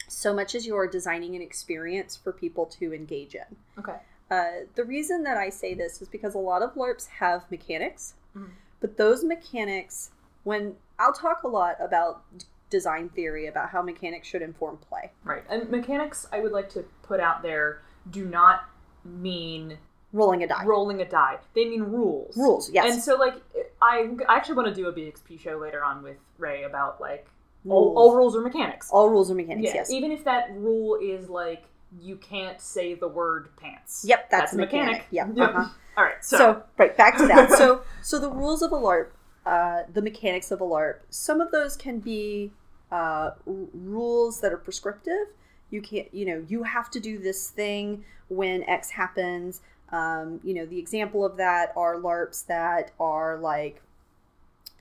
[0.07, 3.57] so much as you're designing an experience for people to engage in.
[3.79, 3.97] Okay.
[4.31, 8.13] Uh, the reason that I say this is because a lot of LARPs have mechanics,
[8.37, 8.51] Mhm.
[8.81, 10.11] but those mechanics,
[10.43, 12.21] when I'll talk a lot about
[12.69, 15.13] design theory, about how mechanics should inform play.
[15.25, 15.43] Right.
[15.49, 18.69] And mechanics, I would like to put out there, do not
[19.05, 19.79] mean
[20.13, 20.65] Rolling a die.
[20.65, 21.39] rolling a die.
[21.55, 22.37] They mean rules.
[22.37, 22.93] Rules, yes.
[22.93, 23.35] And so, like,
[23.83, 27.27] I, I actually want to do a BXP show later on with Ray about, like,
[27.69, 27.97] all, Rules.
[27.97, 28.91] all rules are mechanics.
[28.93, 29.91] All rules are mechanics, Yeah, yes.
[29.91, 31.65] Even if that rule is, like,
[32.01, 34.05] you can't say the word pants.
[34.07, 35.07] Yep, that's, a a mechanic.
[35.11, 35.31] Yep.
[35.35, 35.49] Yep.
[35.51, 35.69] Uh-huh.
[35.97, 36.25] All right.
[36.25, 37.51] So, So, right back to that.
[37.59, 39.09] so so the rules of a LARP,
[39.47, 40.97] uh, the mechanics of a LARP.
[41.11, 42.53] Some of those can be
[42.91, 45.29] uh, r- rules that are prescriptive.
[45.75, 49.61] You can't, you know, you have to do this thing when X happens.
[49.91, 53.83] Um, you know, the example of that are LARPs that are like,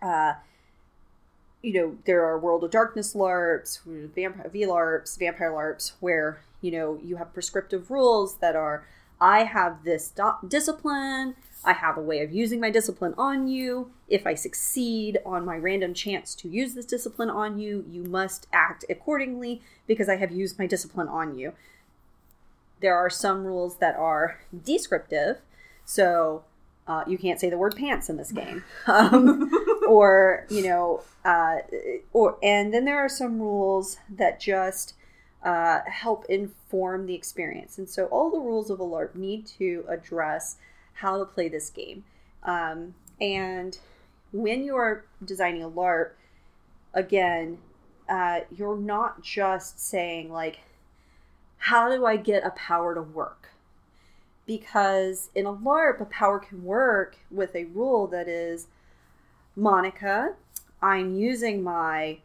[0.03, 0.33] uh,
[1.63, 3.79] you know, there are World of Darkness LARPs,
[4.13, 8.85] vampire VLARPs, vampire LARPs, where you know you have prescriptive rules that are,
[9.19, 11.35] I have this do- discipline.
[11.65, 13.91] I have a way of using my discipline on you.
[14.07, 18.47] If I succeed on my random chance to use this discipline on you, you must
[18.51, 21.53] act accordingly because I have used my discipline on you.
[22.81, 25.37] There are some rules that are descriptive,
[25.85, 26.43] so
[26.85, 29.49] uh, you can't say the word pants in this game, um,
[29.87, 31.57] or you know, uh,
[32.11, 34.95] or and then there are some rules that just
[35.43, 37.77] uh, help inform the experience.
[37.77, 40.57] And so all the rules of a LARP need to address
[40.93, 42.03] how to play this game.
[42.43, 43.77] Um, and
[44.31, 46.11] when you are designing a LARP,
[46.93, 47.57] again,
[48.09, 50.59] uh, you're not just saying like,
[51.57, 53.49] how do I get a power to work?
[54.45, 58.67] Because in a LARP, a power can work with a rule that is,
[59.55, 60.35] Monica,
[60.81, 62.17] I'm using my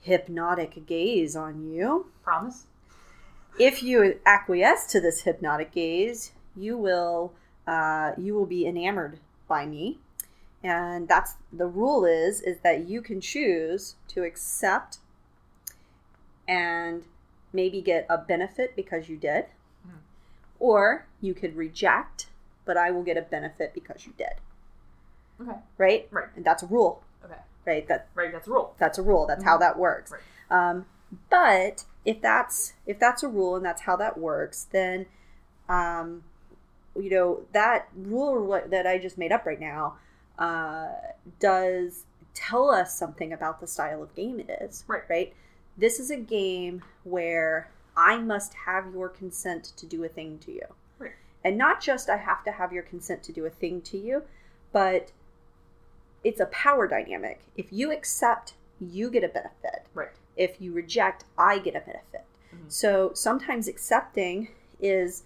[0.00, 2.06] hypnotic gaze on you.
[2.22, 2.64] promise.
[3.58, 7.32] If you acquiesce to this hypnotic gaze, you will
[7.68, 9.98] uh, you will be enamored by me,
[10.64, 14.98] and that's the rule is is that you can choose to accept
[16.46, 17.04] and
[17.52, 19.46] maybe get a benefit because you did,
[19.86, 19.98] Mhm.
[20.58, 22.28] or you could reject,
[22.64, 24.34] but I will get a benefit because you did.
[25.40, 25.58] Okay.
[25.76, 26.08] Right.
[26.10, 26.28] Right.
[26.36, 27.02] And that's a rule.
[27.24, 27.38] Okay.
[27.66, 27.86] Right.
[27.86, 28.32] That Right.
[28.32, 28.74] That's a rule.
[28.78, 29.26] that's a rule.
[29.26, 30.10] That's how that works.
[30.12, 30.20] Right.
[30.50, 30.86] Um,
[31.30, 35.06] but if that's if that's a rule and that's how that works, then
[35.68, 36.24] um,
[37.00, 39.96] you know that rule that I just made up right now
[40.38, 40.88] uh,
[41.40, 44.84] does tell us something about the style of game it is.
[44.86, 45.02] Right.
[45.08, 45.34] Right.
[45.76, 50.52] This is a game where I must have your consent to do a thing to
[50.52, 50.66] you.
[50.98, 51.12] Right.
[51.44, 54.22] And not just I have to have your consent to do a thing to you,
[54.72, 55.12] but
[56.24, 57.40] it's a power dynamic.
[57.56, 59.86] If you accept, you get a benefit.
[59.94, 60.08] Right.
[60.36, 62.24] If you reject, I get a benefit.
[62.54, 62.70] Mhm.
[62.70, 64.48] So sometimes accepting
[64.80, 65.24] is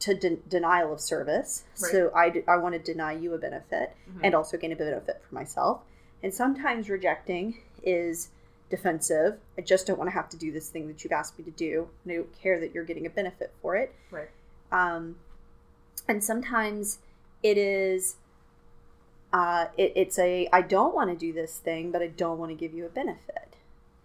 [0.00, 1.64] to de- denial of service.
[1.80, 1.90] Right.
[1.92, 4.20] So I, d- I want to deny you a benefit Mhm.
[4.24, 5.82] and also gain a benefit for myself.
[6.22, 8.28] And sometimes rejecting is
[8.70, 9.38] defensive.
[9.58, 11.50] I just don't want to have to do this thing that you've asked me to
[11.50, 11.88] do.
[12.04, 13.94] And I don't care that you're getting a benefit for it.
[14.10, 14.28] Right.
[14.72, 15.16] Um,
[16.08, 16.98] and sometimes
[17.42, 18.16] it is
[19.32, 22.50] uh, it, it's a I don't want to do this thing, but I don't want
[22.50, 23.54] to give you a benefit.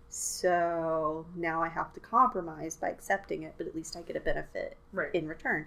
[0.10, 4.20] So now I have to compromise by accepting it, but at least I get a
[4.20, 5.14] benefit Right.
[5.14, 5.66] in return.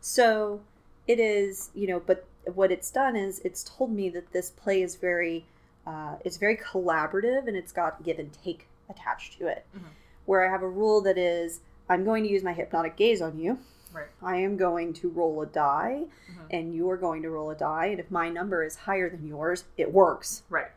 [0.00, 0.60] So
[1.06, 4.82] it is, you know, but what it's done is it's told me that this play
[4.82, 5.44] is very,
[5.86, 9.64] uh, it's very collaborative and it's got give and take attached to it.
[9.76, 9.82] Mhm.
[10.26, 13.38] Where I have a rule that is, I'm going to use my hypnotic gaze on
[13.38, 13.58] you.
[13.92, 14.06] Right.
[14.22, 16.46] I am going to roll a die, Mhm.
[16.50, 17.86] and you are going to roll a die.
[17.86, 20.42] And if my number is higher than yours, it works.
[20.48, 20.70] Right.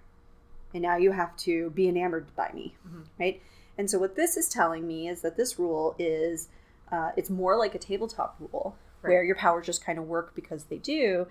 [0.74, 3.06] And now you have to be enamored by me, Mhm.
[3.20, 3.42] right?
[3.78, 6.50] And so what this is telling me is that this rule is,
[6.92, 9.10] uh, it's more like a tabletop rule Right.
[9.12, 11.28] where your powers just kind of work because they do.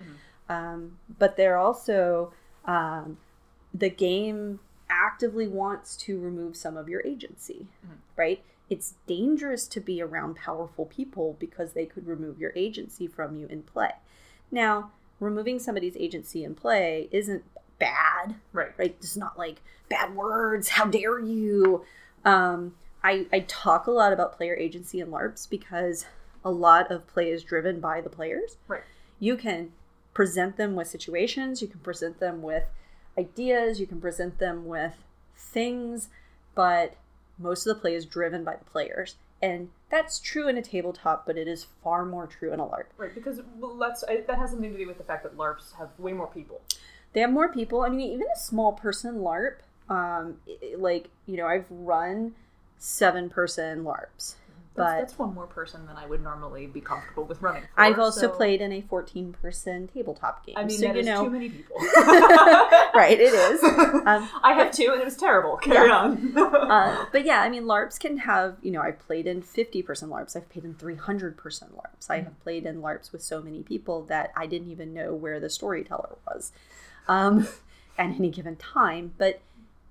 [0.49, 0.53] Mhm.
[0.53, 2.31] Um, but they're also
[2.65, 3.17] um,
[3.73, 4.59] the game
[4.89, 7.97] actively wants to remove some of your agency, Mhm.
[8.15, 8.43] right?
[8.69, 13.47] It's dangerous to be around powerful people because they could remove your agency from you
[13.47, 13.91] in play.
[14.51, 17.43] Now, removing somebody's agency in play isn't
[17.79, 18.71] bad, Right.
[18.77, 18.95] right?
[18.99, 21.83] It's not like bad words, how dare you.
[22.23, 26.05] Um, I, I talk a lot about player agency in LARPs because
[26.43, 28.57] a lot of play is driven by the players.
[28.67, 28.83] Right.
[29.19, 29.71] You can
[30.13, 32.65] present them with situations, you can present them with
[33.17, 34.93] ideas, you can present them with
[35.35, 36.09] things,
[36.55, 36.95] but
[37.39, 39.15] most of the play is driven by the players.
[39.41, 42.85] And that's true in a tabletop, but it is far more true in a LARP.
[42.97, 43.13] Right.
[43.13, 46.13] Because let's I, that has something to do with the fact that LARPs have way
[46.13, 46.61] more people.
[47.11, 47.81] they have more people.
[47.81, 49.55] I mean, even a small person LARP,
[49.89, 50.37] um,
[50.77, 52.35] like you know, I've run
[52.77, 54.35] seven person LARPs,
[54.75, 57.61] but that's one more person than I would normally be comfortable with running.
[57.63, 60.55] For, I've also so- played in a 14 person tabletop game.
[60.57, 61.75] I mean, so that you is know, too many people.
[62.95, 63.17] right?
[63.19, 63.63] It is.
[63.63, 65.57] Um, I have two, and it was terrible.
[65.57, 65.95] Carry Yeah.
[65.95, 66.37] on.
[66.37, 70.35] uh, but yeah, I mean, LARPs can have, you know, I've played in 50% LARPs,
[70.35, 72.09] I've played in 300% LARPs.
[72.09, 75.39] I have played in LARPs with so many people that I didn't even know where
[75.39, 76.51] the storyteller was
[77.07, 77.47] um,
[77.97, 79.13] at any given time.
[79.17, 79.41] But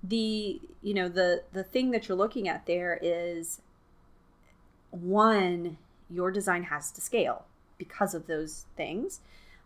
[0.03, 3.61] the, you know, the, the thing that you're looking at there is
[4.93, 5.77] one,
[6.09, 7.45] your design has to scale
[7.77, 9.21] because of those things.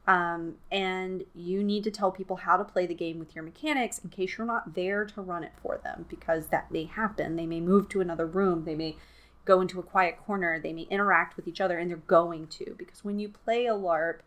[0.08, 4.00] Um, and you need to tell people how to play the game with your mechanics
[4.00, 7.36] in case you're not there to run it for them because that may happen.
[7.36, 8.96] They may move to another room, they may
[9.44, 12.76] go into a quiet corner, they may interact with each other, and they're going to
[12.78, 14.20] because when you play a LARP,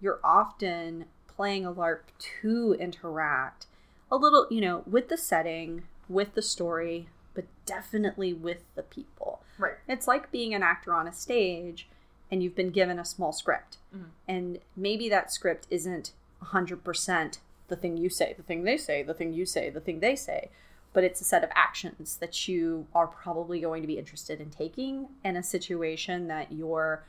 [0.00, 2.00] you're often playing a LARP
[2.40, 3.66] to interact
[4.10, 9.42] a little, you know, with the setting, with the story, but definitely with the people.
[9.58, 9.74] right.
[9.90, 11.88] It's like being an actor on a stage
[12.30, 13.78] and you've been given a small script.
[13.94, 14.04] Mm-hmm.
[14.28, 16.12] And maybe that script isn't
[16.44, 20.00] 100% the thing you say, the thing they say, the thing you say, the thing
[20.00, 20.50] they say,
[20.92, 24.50] but it's a set of actions that you are probably going to be interested in
[24.50, 27.04] taking in a situation that you're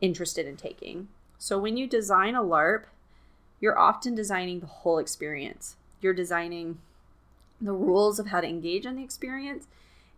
[0.00, 1.08] interested in taking.
[1.38, 2.84] So when you design a LARP,
[3.60, 5.76] you're often designing the whole experience.
[6.00, 6.78] You're designing
[7.60, 9.66] the rules of how to engage in the experience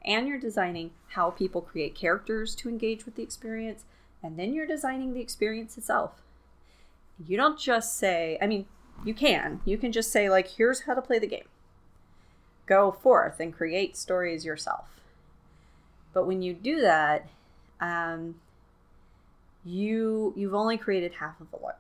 [0.05, 3.85] and you're designing how people create characters to engage with the experience
[4.23, 6.23] and then you're designing the experience itself.
[7.27, 8.67] You don't just say i mean
[9.05, 9.61] you can.
[9.65, 11.49] You can just say like here's how to play the game.
[12.67, 14.87] Go forth and create stories yourself.
[16.15, 17.27] But when you do that
[17.81, 18.37] um,
[19.65, 21.75] you you've only created half of the larp.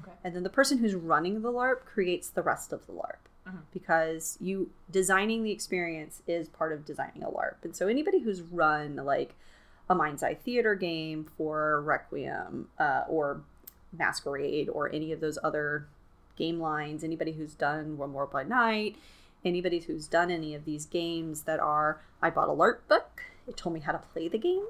[0.00, 0.12] Okay.
[0.22, 3.18] and then the person who's running the larp creates the rest of the larp
[3.48, 3.62] Mhm.
[3.72, 7.56] because you designing the experience is part of designing a larp.
[7.62, 9.34] And so anybody who's run like
[9.88, 13.42] a mind's eye theater game for requiem uh, or
[13.92, 15.86] masquerade or any of those other
[16.36, 18.96] game lines anybody who's done One World by Night
[19.44, 23.22] anybody who's done any of these games that are i bought a larp book.
[23.46, 24.66] It told me how to play the game.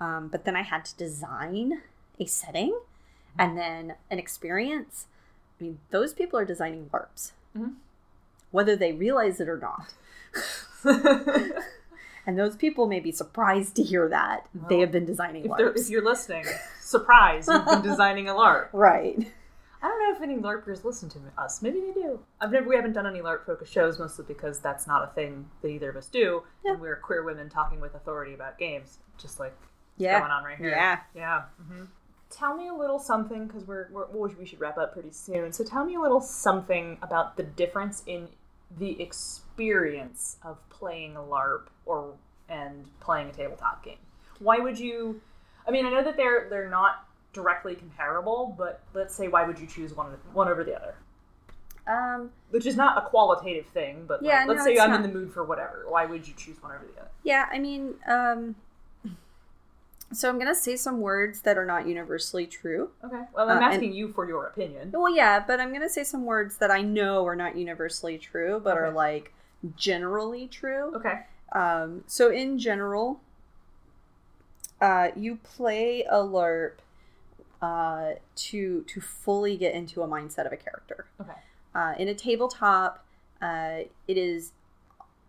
[0.00, 1.82] Um, but then i had to design
[2.18, 2.78] a setting
[3.38, 5.06] and then an experience.
[5.60, 7.32] I mean those people are designing larps.
[7.54, 7.74] Mhm.
[8.56, 9.94] Whether they realize it or not
[12.26, 15.90] and those people may be surprised to hear that they have been designing if, if
[15.90, 16.44] you're listening,
[16.80, 18.68] surprise, you've been designing a LARP.
[18.72, 19.32] right
[19.82, 21.62] I don't know if any LARPers listen to us.
[21.62, 22.18] Maybe they do.
[22.40, 25.48] I've never, we haven't done any LARP focused shows, mostly because that's not a thing
[25.62, 26.42] that either of us do.
[26.64, 26.72] Yeah.
[26.72, 29.54] And we're queer women talking with authority about games, just like
[29.98, 30.70] yeah going on right here.
[30.70, 31.42] yeah Yeah.
[31.68, 31.84] hmm
[32.28, 35.52] Tell me a little something because we're, we're we should wrap up pretty soon.
[35.52, 38.28] So tell me a little something about the difference in
[38.78, 42.14] the experience of playing a LARP or
[42.48, 43.98] and playing a tabletop game.
[44.38, 45.20] Why would you?
[45.66, 49.58] I mean, I know that they're they're not directly comparable, but let's say why would
[49.58, 50.94] you choose one one over the other?
[51.86, 55.04] um Which is not a qualitative thing, but like, Yeah, let's no, say I'm not.
[55.04, 55.84] in the mood for whatever.
[55.88, 57.10] Why would you choose one over the other?
[57.22, 58.56] Yeah, I mean, um,
[60.12, 62.90] so I'm gonna say some words that are not universally true.
[63.04, 63.22] Okay.
[63.34, 64.90] Well, I'm Uh, and- asking you for your opinion.
[64.92, 68.60] Well, yeah, but I'm gonna say some words that I know are not universally true,
[68.62, 69.32] but are like
[69.76, 70.94] generally true.
[70.96, 71.26] Okay.
[71.52, 73.20] Um, so in general,
[74.80, 76.78] uh, you play a LARP
[77.62, 81.06] uh, to to fully get into a mindset of a character.
[81.20, 81.32] Okay.
[81.74, 83.04] Uh, in a tabletop,
[83.40, 84.52] uh, it is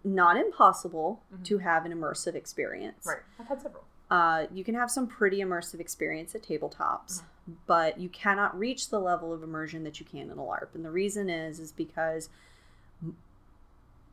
[0.04, 1.44] not impossible Mhm.
[1.46, 3.06] to have an immersive experience.
[3.06, 3.20] Right.
[3.40, 3.84] I've had several.
[4.10, 7.24] Uh, you can have some pretty immersive experience at tabletops,
[7.66, 10.74] but you cannot reach the level of immersion that you can in a LARP.
[10.74, 12.30] And the reason is is because
[13.04, 13.18] m-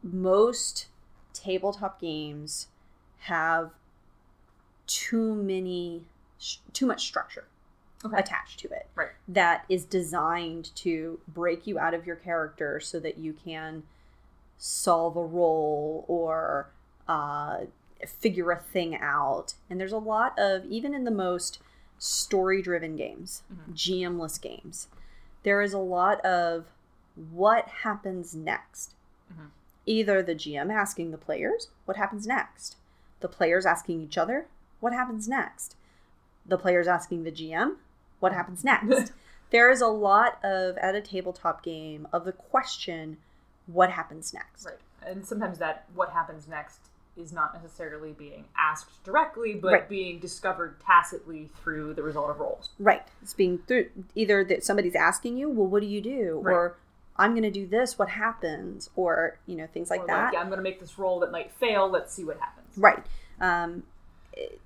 [0.02, 0.88] most
[1.32, 2.66] tabletop games
[3.20, 3.70] have
[4.86, 6.02] too many,
[6.38, 7.44] sh- too much structure
[8.04, 8.16] Okay.
[8.18, 9.12] attached to it Right.
[9.28, 13.84] that is designed to break you out of your character so that you can
[14.58, 16.68] solve a role or
[17.08, 17.60] uh,
[18.08, 19.54] figure a thing out.
[19.68, 21.58] And there's a lot of, even in the most
[21.98, 24.88] story driven games, GM-less games,
[25.42, 26.66] there is a lot of
[27.30, 28.94] what happens next.
[29.32, 29.50] Mhm.
[29.86, 32.76] Either the GM asking the players, what happens next?
[33.20, 34.46] The players asking each other,
[34.80, 35.76] what happens next?
[36.46, 37.76] The players asking the GM,
[38.20, 39.12] what happens next?
[39.50, 43.18] there is a lot of, at a tabletop game, of the question,
[43.66, 44.66] what happens next?
[44.66, 44.78] Right.
[45.06, 46.80] And sometimes that what happens next
[47.16, 49.88] is not necessarily being asked directly, but Right.
[49.88, 52.70] being discovered tacitly through the result of rolls.
[52.78, 53.02] Right.
[53.22, 56.40] It's being through either that somebody's asking you, well, what do you do?
[56.42, 56.52] Right.
[56.52, 56.76] Or
[57.16, 57.96] I'm going to do this.
[57.98, 58.90] What happens?
[58.96, 60.32] Or you know things like Or that.
[60.32, 61.88] yeah, I'm going to make this roll that might fail.
[61.88, 62.76] Let's see what happens.
[62.76, 63.04] Right.
[63.40, 63.84] Um,
[64.32, 64.60] it-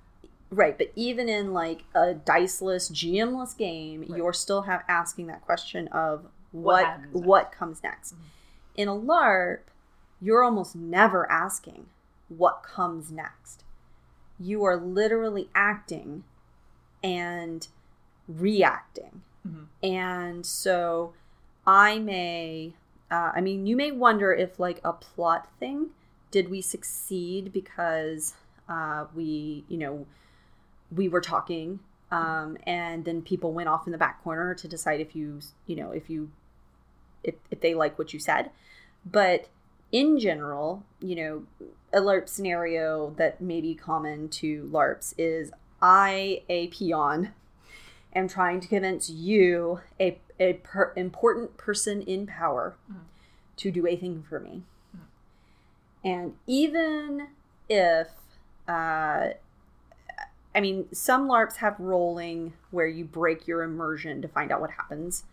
[0.51, 4.17] Right, but even in like a diceless, GMless game, Right.
[4.17, 8.15] you're still have asking that question of What what what, comes next.
[8.15, 8.17] Mhm.
[8.77, 9.59] In a LARP,
[10.19, 11.85] you're almost never asking
[12.29, 13.63] what comes next.
[14.39, 16.23] You are literally acting
[17.03, 17.67] and
[18.27, 19.21] reacting.
[19.47, 19.67] Mhm.
[19.83, 21.13] And so
[21.65, 22.73] I may
[23.11, 25.89] uh, I mean, you may wonder if like a plot thing,
[26.31, 28.35] did we succeed because
[28.67, 30.05] uh, we, you know,
[30.95, 31.79] we were talking
[32.11, 35.75] um, and then people went off in the back corner to decide if you, you
[35.75, 36.29] know, if you,
[37.23, 38.51] if, if they like what you said.
[39.05, 39.47] But
[39.91, 46.43] in general, you know, a LARP scenario that may be common to LARPs is I,
[46.49, 47.33] a peon,
[48.13, 53.01] am trying to convince you, a, a per- important person in power, Mhm.
[53.57, 54.63] to do a thing for me.
[56.03, 57.27] And even
[57.67, 58.07] if,
[58.67, 59.29] uh,
[60.55, 64.71] I mean, some LARPs have rolling where you break your immersion to find out what
[64.71, 65.23] happens.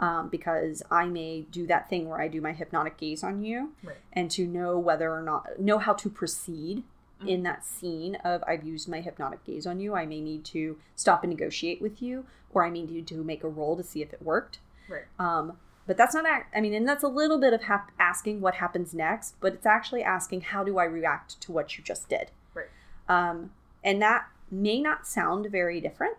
[0.00, 3.74] Um, because I may do that thing where I do my hypnotic gaze on you,
[3.84, 3.98] Right.
[4.14, 6.84] and to know whether or not know how to proceed
[7.20, 7.28] Mm.
[7.28, 10.78] in that scene of I've used my hypnotic gaze on you, I may need to
[10.96, 12.24] stop and negotiate with you,
[12.54, 14.58] or I may need to make a roll to see if it worked.
[14.88, 15.04] Right.
[15.18, 16.24] Um, but that's not,
[16.54, 19.66] I mean, and that's a little bit of hap- asking what happens next, but it's
[19.66, 22.30] actually asking how do I react to what you just did.
[22.54, 22.68] Right.
[23.06, 23.50] Um,
[23.84, 26.16] and that may not sound very different,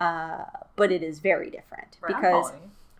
[0.00, 2.08] uh, but it is very different Right.
[2.16, 2.52] Because.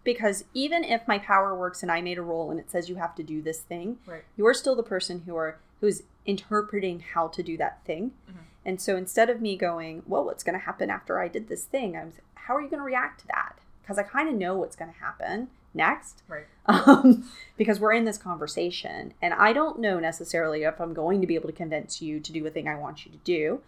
[0.07, 2.97] Because even if my power works and I made a roll and it says you
[2.97, 4.25] have to do this thing, Right.
[4.39, 8.13] you're still the person who are who's interpreting how to do that thing.
[8.31, 8.35] Mhm.
[8.65, 11.65] And so instead of me going, "Well, what's going to happen after I did this
[11.67, 14.57] thing?" I'm, "How are you going to react to that?" Because I kind of know
[14.57, 16.23] what's going to happen next.
[16.29, 16.47] Right.
[16.69, 21.27] Um, because we're in this conversation, and I don't know necessarily if I'm going to
[21.29, 23.61] be able to convince you to do a thing I want you to do,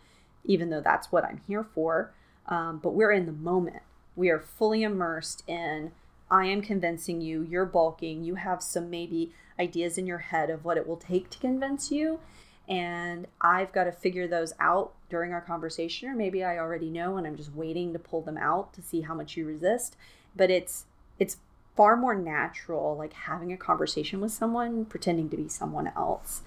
[0.44, 2.10] even though that's what I'm here for.
[2.46, 3.82] Um, but we're in the moment.
[4.16, 5.92] We are fully immersed in.
[6.30, 7.42] I am convincing you.
[7.42, 8.24] You're bulking.
[8.24, 11.90] You have some maybe ideas in your head of what it will take to convince
[11.90, 12.20] you.
[12.68, 17.16] And I've got to figure those out during our conversation, or maybe I already know
[17.16, 19.96] and I'm just waiting to pull them out to see how much you resist.
[20.36, 20.84] But it's
[21.18, 21.38] it's
[21.74, 26.42] far more natural, like having a conversation with someone, pretending to be someone else,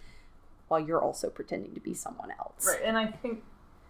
[0.67, 2.67] while you're also pretending to be someone else.
[2.67, 3.41] Right, and I think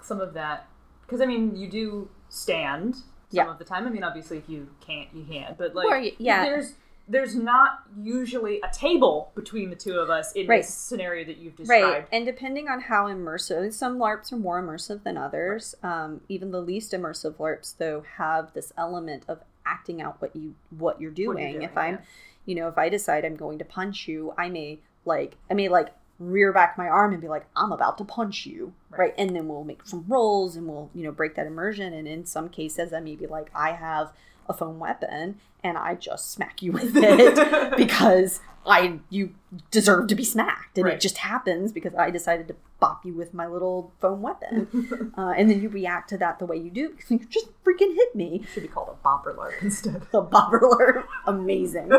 [0.02, 0.68] some of that,
[1.02, 2.98] because I mean, you do stand
[3.32, 3.52] some Yeah.
[3.52, 3.88] of the time.
[3.88, 5.58] I mean, obviously, if you can't, you can't.
[5.58, 6.44] But like, Or yeah.
[6.46, 6.74] there's
[7.08, 10.62] there's not usually a table between the two of us in Right.
[10.62, 11.84] this scenario that you've described.
[11.86, 15.76] Right, and depending on how immersive, some LARPs are more immersive than others.
[15.84, 20.56] Um, even the least immersive LARPs, though, have this element of acting out what you
[20.78, 21.36] what you're doing.
[21.46, 22.00] What you're if doing, I'm,
[22.46, 25.68] you know, if I decide I'm going to punch you, I may like I may
[25.68, 25.90] like
[26.22, 29.00] rear back my arm and be like, I'm about to punch you, Right.
[29.00, 29.14] right?
[29.18, 31.94] And then we'll make some rolls and we'll you know break that immersion.
[31.94, 34.12] And in some cases, I may be like, I have
[34.50, 39.34] a foam weapon and I just smack you with it because I you
[39.72, 40.94] deserve to be smacked, and Right.
[40.96, 45.34] it just happens because I decided to bop you with my little foam weapon, uh,
[45.36, 48.16] and then you react to that the way you do because you just freaking hit
[48.16, 48.44] me.
[48.54, 50.02] should be called a bopper LARP instead.
[50.12, 51.92] The bopper alert, amazing,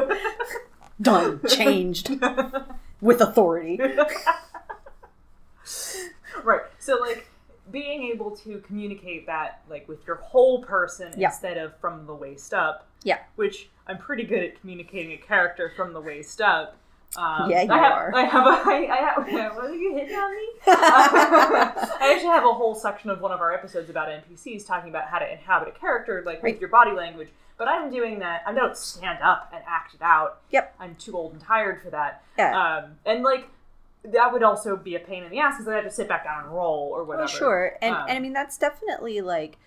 [1.01, 2.11] done, changed
[3.03, 3.79] with authority.
[6.43, 6.61] right.
[6.79, 7.29] So like
[7.71, 11.29] being able to communicate that like with your whole person Yeah.
[11.29, 12.89] instead of from the waist up.
[13.03, 13.19] Yeah.
[13.37, 16.77] Which I'm pretty good at communicating a character from the waist up.
[17.17, 18.15] Um, Yeah, you I have, are.
[18.15, 18.51] I have a.
[18.71, 19.27] I, I have.
[19.57, 20.49] What are you hitting on me?
[20.67, 25.09] I actually have a whole section of one of our episodes about NPCs talking about
[25.09, 26.55] how to inhabit a character, like Right.
[26.55, 27.29] with your body language.
[27.63, 28.43] But I'm doing that.
[28.45, 30.41] I don't stand up and act it out.
[30.51, 30.75] Yep.
[30.81, 32.25] I'm too old and tired for that.
[32.37, 32.81] Yeah.
[32.83, 33.49] Um, and like
[34.05, 36.25] that would also be a pain in the ass because I have to sit back
[36.25, 37.29] down and roll or Oh, whatever.
[37.29, 37.79] sure.
[37.81, 39.59] And, Um, and I mean, that's definitely like,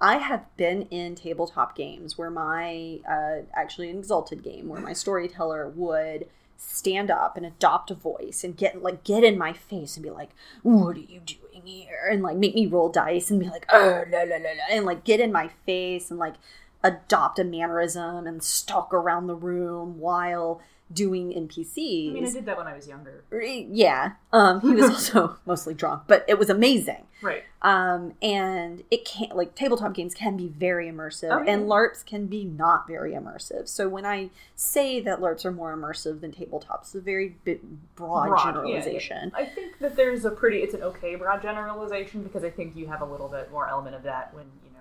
[0.00, 4.94] I have been in tabletop games where my, uh, actually an Exalted game, where my
[4.94, 6.26] storyteller would
[6.56, 10.08] stand up and adopt a voice and get, like, get in my face and be
[10.08, 10.30] like,
[10.62, 12.08] what are you doing here?
[12.10, 14.86] And, like, make me roll dice and be like, oh, la, la, la, la, and,
[14.86, 16.36] like, get in my face and, like,
[16.84, 20.60] adopt a mannerism and stalk around the room while
[20.92, 22.10] doing NPCs.
[22.10, 23.24] I mean, I did that when I was younger.
[23.32, 24.12] yeah.
[24.32, 27.06] Um, he was also mostly drunk, but it was amazing.
[27.22, 27.42] Right.
[27.62, 31.52] Um, and it can't like tabletop games can be very immersive, Oh, yeah.
[31.54, 33.66] and LARPs can be not very immersive.
[33.66, 37.62] So when I say that LARPs are more immersive than tabletops, it's a very bit
[37.96, 39.32] broad, Broad, yeah, generalization.
[39.34, 42.86] I think that there's a pretty, it's an okay broad generalization because I think you
[42.88, 44.73] have a little bit more element of that when you know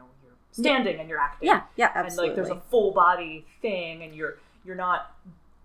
[0.54, 1.48] standing and you're acting.
[1.48, 2.30] Yeah, yeah, absolutely.
[2.30, 5.14] And like there's a full body thing, and you're you're not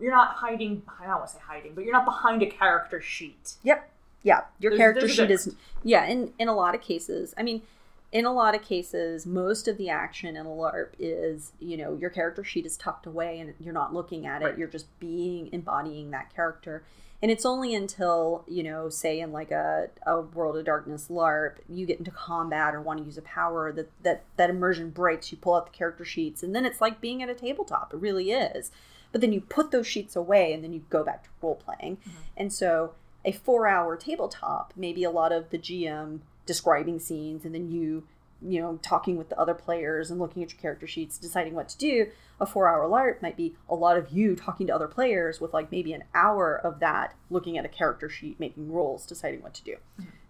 [0.01, 0.83] you're not hiding.
[1.01, 3.55] I don't want to say hiding, but you're not behind a character sheet.
[3.63, 3.91] Yep.
[4.23, 4.41] Yeah.
[4.59, 7.35] Your There's- character there's sheet is yeah, in in a lot of cases.
[7.39, 7.63] I mean,
[8.11, 11.95] in a lot of cases, most of the action in a LARP is, you know,
[11.95, 14.45] your character sheet is tucked away and you're not looking at it.
[14.47, 14.59] Right.
[14.59, 16.83] You're just being embodying that character.
[17.21, 21.57] And it's only until, you know, say in like a, a World of Darkness LARP,
[21.69, 25.33] you get into combat or want to use a power that, that that immersion breaks.
[25.33, 27.93] You pull out the character sheets and then it's like being at a tabletop.
[27.93, 28.71] It really is.
[29.11, 31.97] But then you put those sheets away and then you go back to role playing.
[31.97, 32.19] Mm-hmm.
[32.37, 32.93] And so
[33.25, 38.05] a four hour tabletop, maybe a lot of the GM describing scenes and then you,
[38.41, 41.69] you know, talking with the other players and looking at your character sheets, deciding what
[41.69, 42.07] to do.
[42.41, 45.53] A four hour LARP might be a lot of you talking to other players with
[45.53, 49.55] like maybe an hour of that looking at a character sheet, making rules, deciding what
[49.55, 49.77] to do.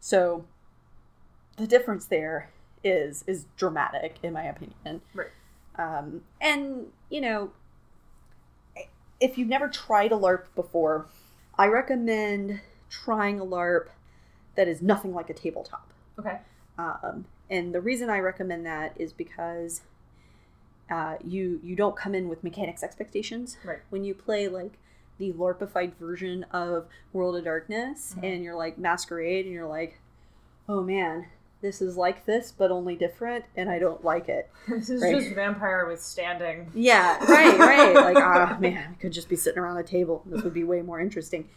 [0.01, 0.47] So
[1.57, 2.51] the difference there
[2.83, 5.03] is is dramatic in my opinion.
[5.13, 5.29] Right.
[5.77, 7.51] Um, and you know,
[9.21, 11.07] if you've never tried a LARP before,
[11.59, 13.89] I recommend trying a LARP
[14.55, 15.93] that is nothing like a tabletop.
[16.19, 16.39] Okay.
[16.79, 19.83] Um, and the reason I recommend that is because
[20.91, 23.81] uh, you you don't come in with mechanics expectations Right.
[23.91, 24.79] when you play like
[25.19, 28.23] the LARPified version of World of Darkness, Mhm.
[28.35, 29.99] and you're like Masquerade, and you're like,
[30.69, 31.27] oh man,
[31.61, 34.49] this is like this but only different, and I don't like it.
[34.69, 35.17] This is Right.
[35.21, 36.71] just vampire withstanding.
[36.75, 37.95] Yeah, right, right.
[37.95, 40.23] Like, ah, man, I could just be sitting around a table.
[40.25, 41.49] This would be way more interesting.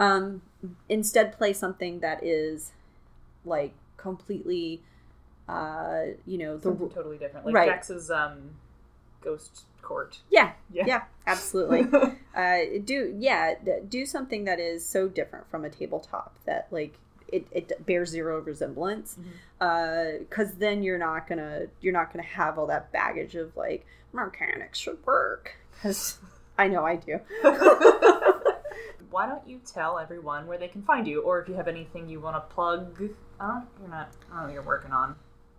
[0.00, 0.40] Um,
[0.88, 2.72] instead, play something that is
[3.44, 4.82] like completely,
[5.48, 7.46] uh, you know, the Something totally different.
[7.46, 7.68] Like Right.
[7.68, 8.50] Jax's um,
[9.22, 10.18] Ghost Court.
[10.30, 10.84] yeah, Yeah.
[10.86, 11.82] yeah, absolutely.
[12.36, 13.54] uh, do yeah,
[13.88, 16.94] do something that is so different from a tabletop that like
[17.28, 19.16] it, it bears zero resemblance.
[19.58, 24.78] Because then you're not gonna you're not gonna have all that baggage of like mechanics
[24.78, 25.56] should work.
[25.74, 26.18] Because
[26.58, 27.18] I know I do.
[29.12, 32.08] Why don't you tell everyone where they can find you, or if you have anything
[32.08, 33.10] you want to plug?
[33.38, 34.08] Uh, you're not.
[34.32, 34.52] I don't know.
[34.54, 35.16] You're working on.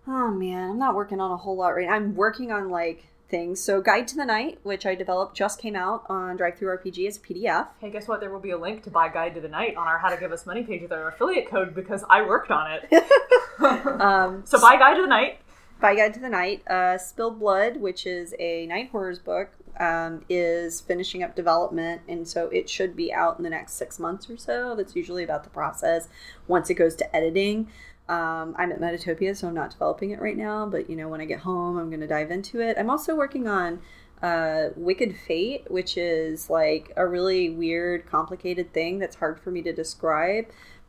[0.08, 1.93] Oh man, I'm not working on a whole lot right now.
[1.93, 3.62] I'm working on like things.
[3.62, 7.20] So Guide to the Night, which I developed, just came out on DriveThruRPG as a
[7.20, 7.68] PDF.
[7.80, 8.20] Hey, guess what?
[8.20, 10.18] There will be a link to buy Guide to the Night on our How to
[10.18, 12.89] Give Us Money page with our affiliate code because I worked on it.
[13.64, 15.39] Um, so buy Guide to the Night.
[15.80, 20.24] By Guide to the Night, uh, Spilled Blood, which is a night horrors book, um,
[20.30, 24.30] is finishing up development, and so it should be out in the next six months
[24.30, 24.76] or so.
[24.76, 26.07] That's usually about the process.
[26.47, 27.67] Once it goes to editing,
[28.09, 30.65] um, I'm at Metatopia, so I'm not developing it right now.
[30.65, 32.78] But you know, when I get home, I'm going to dive into it.
[32.78, 33.82] I'm also working on
[34.21, 39.61] uh, Wicked Fate, which is like a really weird, complicated thing that's hard for me
[39.61, 40.45] to describe,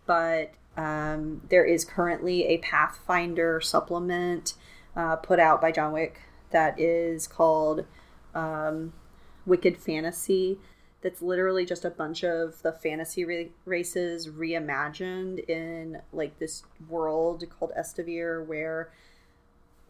[0.06, 4.54] but um, there is currently a Pathfinder supplement
[4.96, 6.20] uh, put out by John Wick
[6.50, 7.84] that is called
[8.34, 8.92] um,
[9.46, 10.58] Wicked Fantasy.
[11.02, 17.44] That's literally just a bunch of the fantasy ra- races reimagined in like this world
[17.58, 18.90] called Estavir, where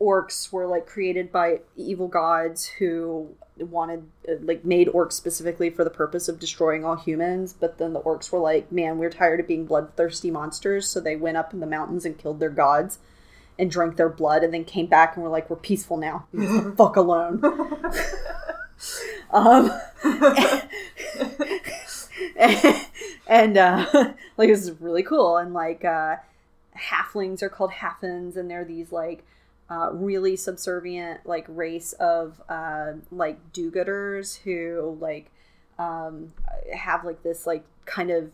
[0.01, 3.29] orcs were like created by evil gods who
[3.59, 7.93] wanted uh, like made orcs specifically for the purpose of destroying all humans but then
[7.93, 11.53] the orcs were like man we're tired of being bloodthirsty monsters so they went up
[11.55, 12.99] in the mountains and killed their gods
[13.59, 16.27] and drank their blood and then came back and were like we're peaceful now.
[16.77, 17.41] Fuck alone.
[19.31, 19.71] Um
[23.27, 23.87] and uh
[24.37, 25.37] like this is really cool.
[25.37, 26.17] And like uh
[26.77, 29.25] halflings are called halfins and they're these like
[29.71, 35.31] uh, really subservient like race of uh, like do-gooders who like
[35.79, 36.33] um,
[36.75, 38.31] have like this like kind of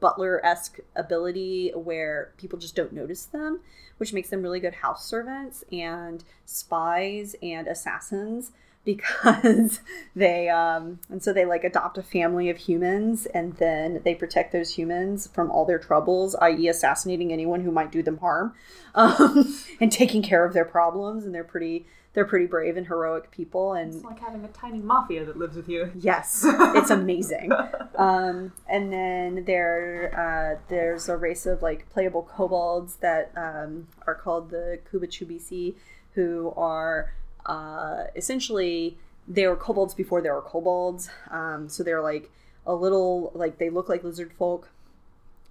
[0.00, 3.60] butler-esque ability where people just don't notice them
[3.98, 8.52] which makes them really good house servants and spies and assassins
[8.84, 9.80] because
[10.16, 14.52] they um and so they like adopt a family of humans and then they protect
[14.52, 18.54] those humans from all their troubles i.e assassinating anyone who might do them harm
[18.94, 23.30] um, and taking care of their problems and they're pretty they're pretty brave and heroic
[23.30, 25.92] people and It's like having a tiny mafia that lives with you.
[25.94, 27.52] Yes, it's amazing.
[27.96, 34.16] um, and then there, uh, there's a race of like playable kobolds that um, are
[34.16, 35.74] called the Kubachubisi,
[36.14, 37.12] who are
[37.46, 38.96] uh, essentially
[39.28, 41.08] they were kobolds before there were kobolds.
[41.30, 42.30] Um, so they're like
[42.66, 44.68] a little like they look like lizard folk,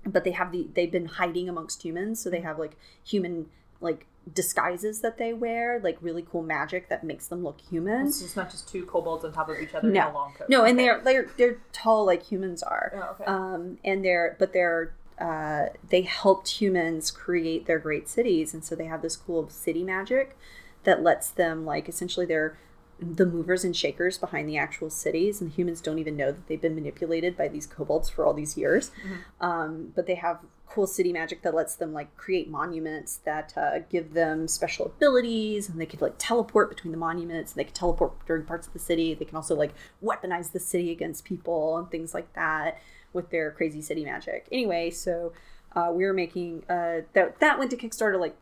[0.05, 2.21] but they have the they've been hiding amongst humans.
[2.21, 3.47] So they have like human
[3.81, 8.07] like disguises that they wear, like really cool magic that makes them look human.
[8.07, 10.01] It's just not just two kobolds on top of each other No.
[10.07, 10.49] in a long coat.
[10.49, 10.85] No, and Okay.
[10.87, 12.91] they're they're they're tall like humans are.
[12.95, 13.23] Oh, okay.
[13.25, 18.75] Um, and they're but they're uh, they helped humans create their great cities, and so
[18.75, 20.37] they have this cool city magic
[20.83, 22.57] that lets them like essentially they're
[23.01, 26.61] the movers and shakers behind the actual cities, and humans don't even know that they've
[26.61, 28.91] been manipulated by these kobolds for all these years.
[29.39, 33.79] Um, but they have cool city magic that lets them like create monuments that uh,
[33.89, 37.73] give them special abilities and they could like teleport between the monuments and they could
[37.73, 39.13] teleport during parts of the city.
[39.15, 39.73] They can also like
[40.03, 42.79] weaponize the city against people and things like that
[43.13, 44.47] with their crazy city magic.
[44.51, 45.33] Anyway so
[45.75, 48.35] uh, we were making uh, that that went to kickstarter like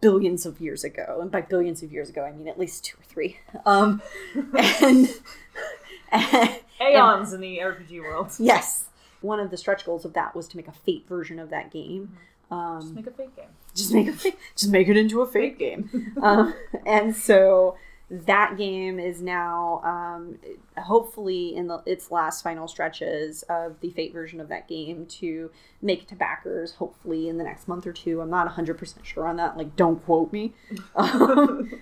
[0.00, 2.96] billions of years ago and by billions of years ago i mean at least two
[2.98, 4.00] or three um
[4.82, 5.08] and,
[6.12, 8.32] and Aeons in the RPG world.
[8.38, 8.84] yes
[9.22, 11.70] one of the stretch goals of that was to make a fate version of that
[11.72, 12.16] game
[12.50, 13.48] um Just make a fake game.
[13.74, 16.14] just make a fake, just make it into a fake game.
[16.22, 16.54] um,
[16.86, 17.76] and so
[18.08, 20.38] that game is now um,
[20.80, 25.50] hopefully in the, its last final stretches of the fate version of that game to
[25.82, 28.20] make it to backers hopefully in the next month or two.
[28.20, 29.56] I'm not 100% sure on that.
[29.56, 30.52] Like don't quote me.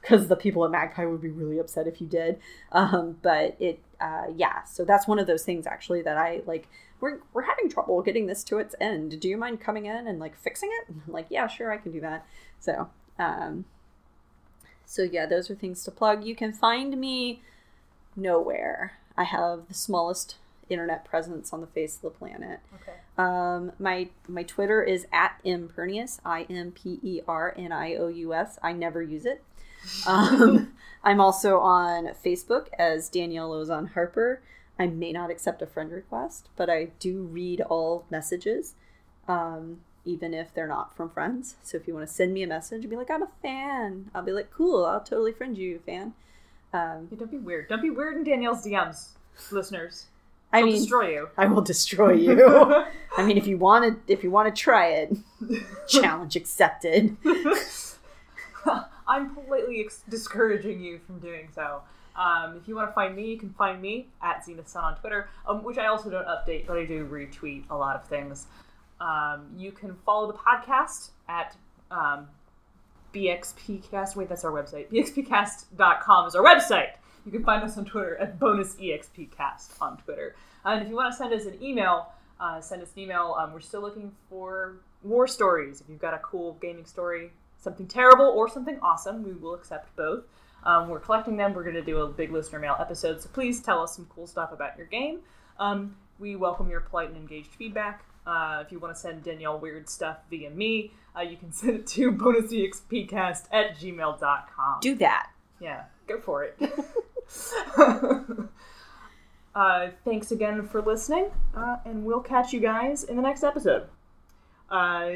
[0.00, 2.38] Because the people at magpie would be really upset if you did.
[2.72, 6.68] Um, but it uh, yeah so that's one of those things actually that i like
[7.00, 9.20] we're, we're having trouble getting this to its end.
[9.20, 10.86] Do you mind coming in and like fixing it?
[10.88, 12.24] I'm like yeah sure i can do that.
[12.58, 12.88] So
[13.18, 13.66] um,
[14.90, 17.42] so yeah those are things to plug you can find me
[18.16, 20.36] nowhere i have the smallest
[20.70, 22.98] internet presence on the face of the planet Okay.
[23.16, 28.08] um, my my Twitter is at impernious, I M P E R N I O
[28.08, 28.58] U S.
[28.62, 29.42] I never use it.
[30.06, 30.72] Um,
[31.02, 34.42] I'm also on Facebook as Danielle Lauzon Harper.
[34.78, 38.74] I may not accept a friend request, but I do read all messages,
[39.26, 41.56] um, even if they're not from friends.
[41.62, 44.10] So if you want to send me a message and be like, I'm a fan,
[44.14, 46.14] I'll be like, cool, I'll totally friend you, fan.
[46.72, 47.68] Um, Yeah, don't be weird.
[47.68, 49.10] Don't be weird in Danielle's DMs,
[49.50, 50.06] listeners.
[50.52, 51.28] I I'll mean, destroy you.
[51.36, 52.84] I will destroy you.
[53.18, 55.16] I mean, if you want to, if you want to try it,
[55.88, 57.16] challenge accepted.
[59.06, 61.82] I'm politely ex- discouraging you from doing so.
[62.16, 64.96] Um, if you want to find me, you can find me at Zenith Sun on
[64.96, 68.46] Twitter, um, which I also don't update, but I do retweet a lot of things.
[69.00, 71.56] Um, you can follow the podcast at
[71.90, 72.28] um,
[73.14, 74.16] BXPcast.
[74.16, 74.90] Wait, that's our website.
[74.90, 76.90] BXPcast.com is our website.
[77.24, 80.34] You can find us on Twitter at bonusexpcast on Twitter.
[80.64, 83.36] And if you want to send us an email, uh, send us an email.
[83.38, 85.80] Um, we're still looking for more stories.
[85.80, 89.94] If you've got a cool gaming story, something terrible or something awesome, we will accept
[89.96, 90.24] both.
[90.64, 91.54] Um, we're collecting them.
[91.54, 94.26] We're going to do a big listener mail episode, so please tell us some cool
[94.26, 95.20] stuff about your game.
[95.58, 98.04] Um, we welcome your polite and engaged feedback.
[98.28, 101.76] Uh, if you want to send Danielle weird stuff via me, uh, you can send
[101.76, 104.80] it to bonusexpcast at gmail.com.
[104.82, 105.30] Do that.
[105.60, 106.60] Yeah, go for it.
[109.54, 113.88] uh, thanks again for listening, uh, and we'll catch you guys in the next episode.
[114.70, 115.08] Uh,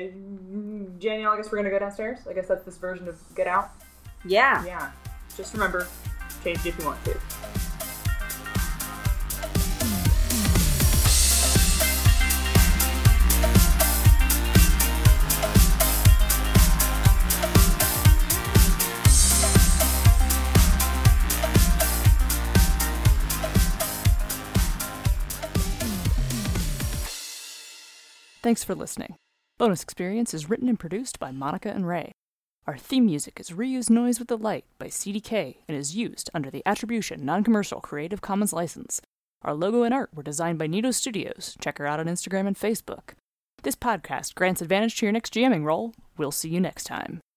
[0.98, 2.20] Danielle, I guess we're gonna go downstairs.
[2.28, 3.72] I guess that's this version of Get Out.
[4.24, 4.64] Yeah.
[4.64, 4.90] Yeah.
[5.36, 5.86] Just remember,
[6.42, 7.61] change it if you want to.
[28.52, 29.16] Thanks for listening.
[29.56, 32.12] Bonus Experience is written and produced by Monica and Ray.
[32.66, 36.50] Our theme music is Reused Noise with the Light by CDK and is used under
[36.50, 39.00] the Attribution Non Commercial Creative Commons license.
[39.40, 41.56] Our logo and art were designed by Nito Studios.
[41.62, 43.14] Check her out on Instagram and Facebook.
[43.62, 45.94] This podcast grants advantage to your next GMing roll.
[46.18, 47.22] We'll see you next time.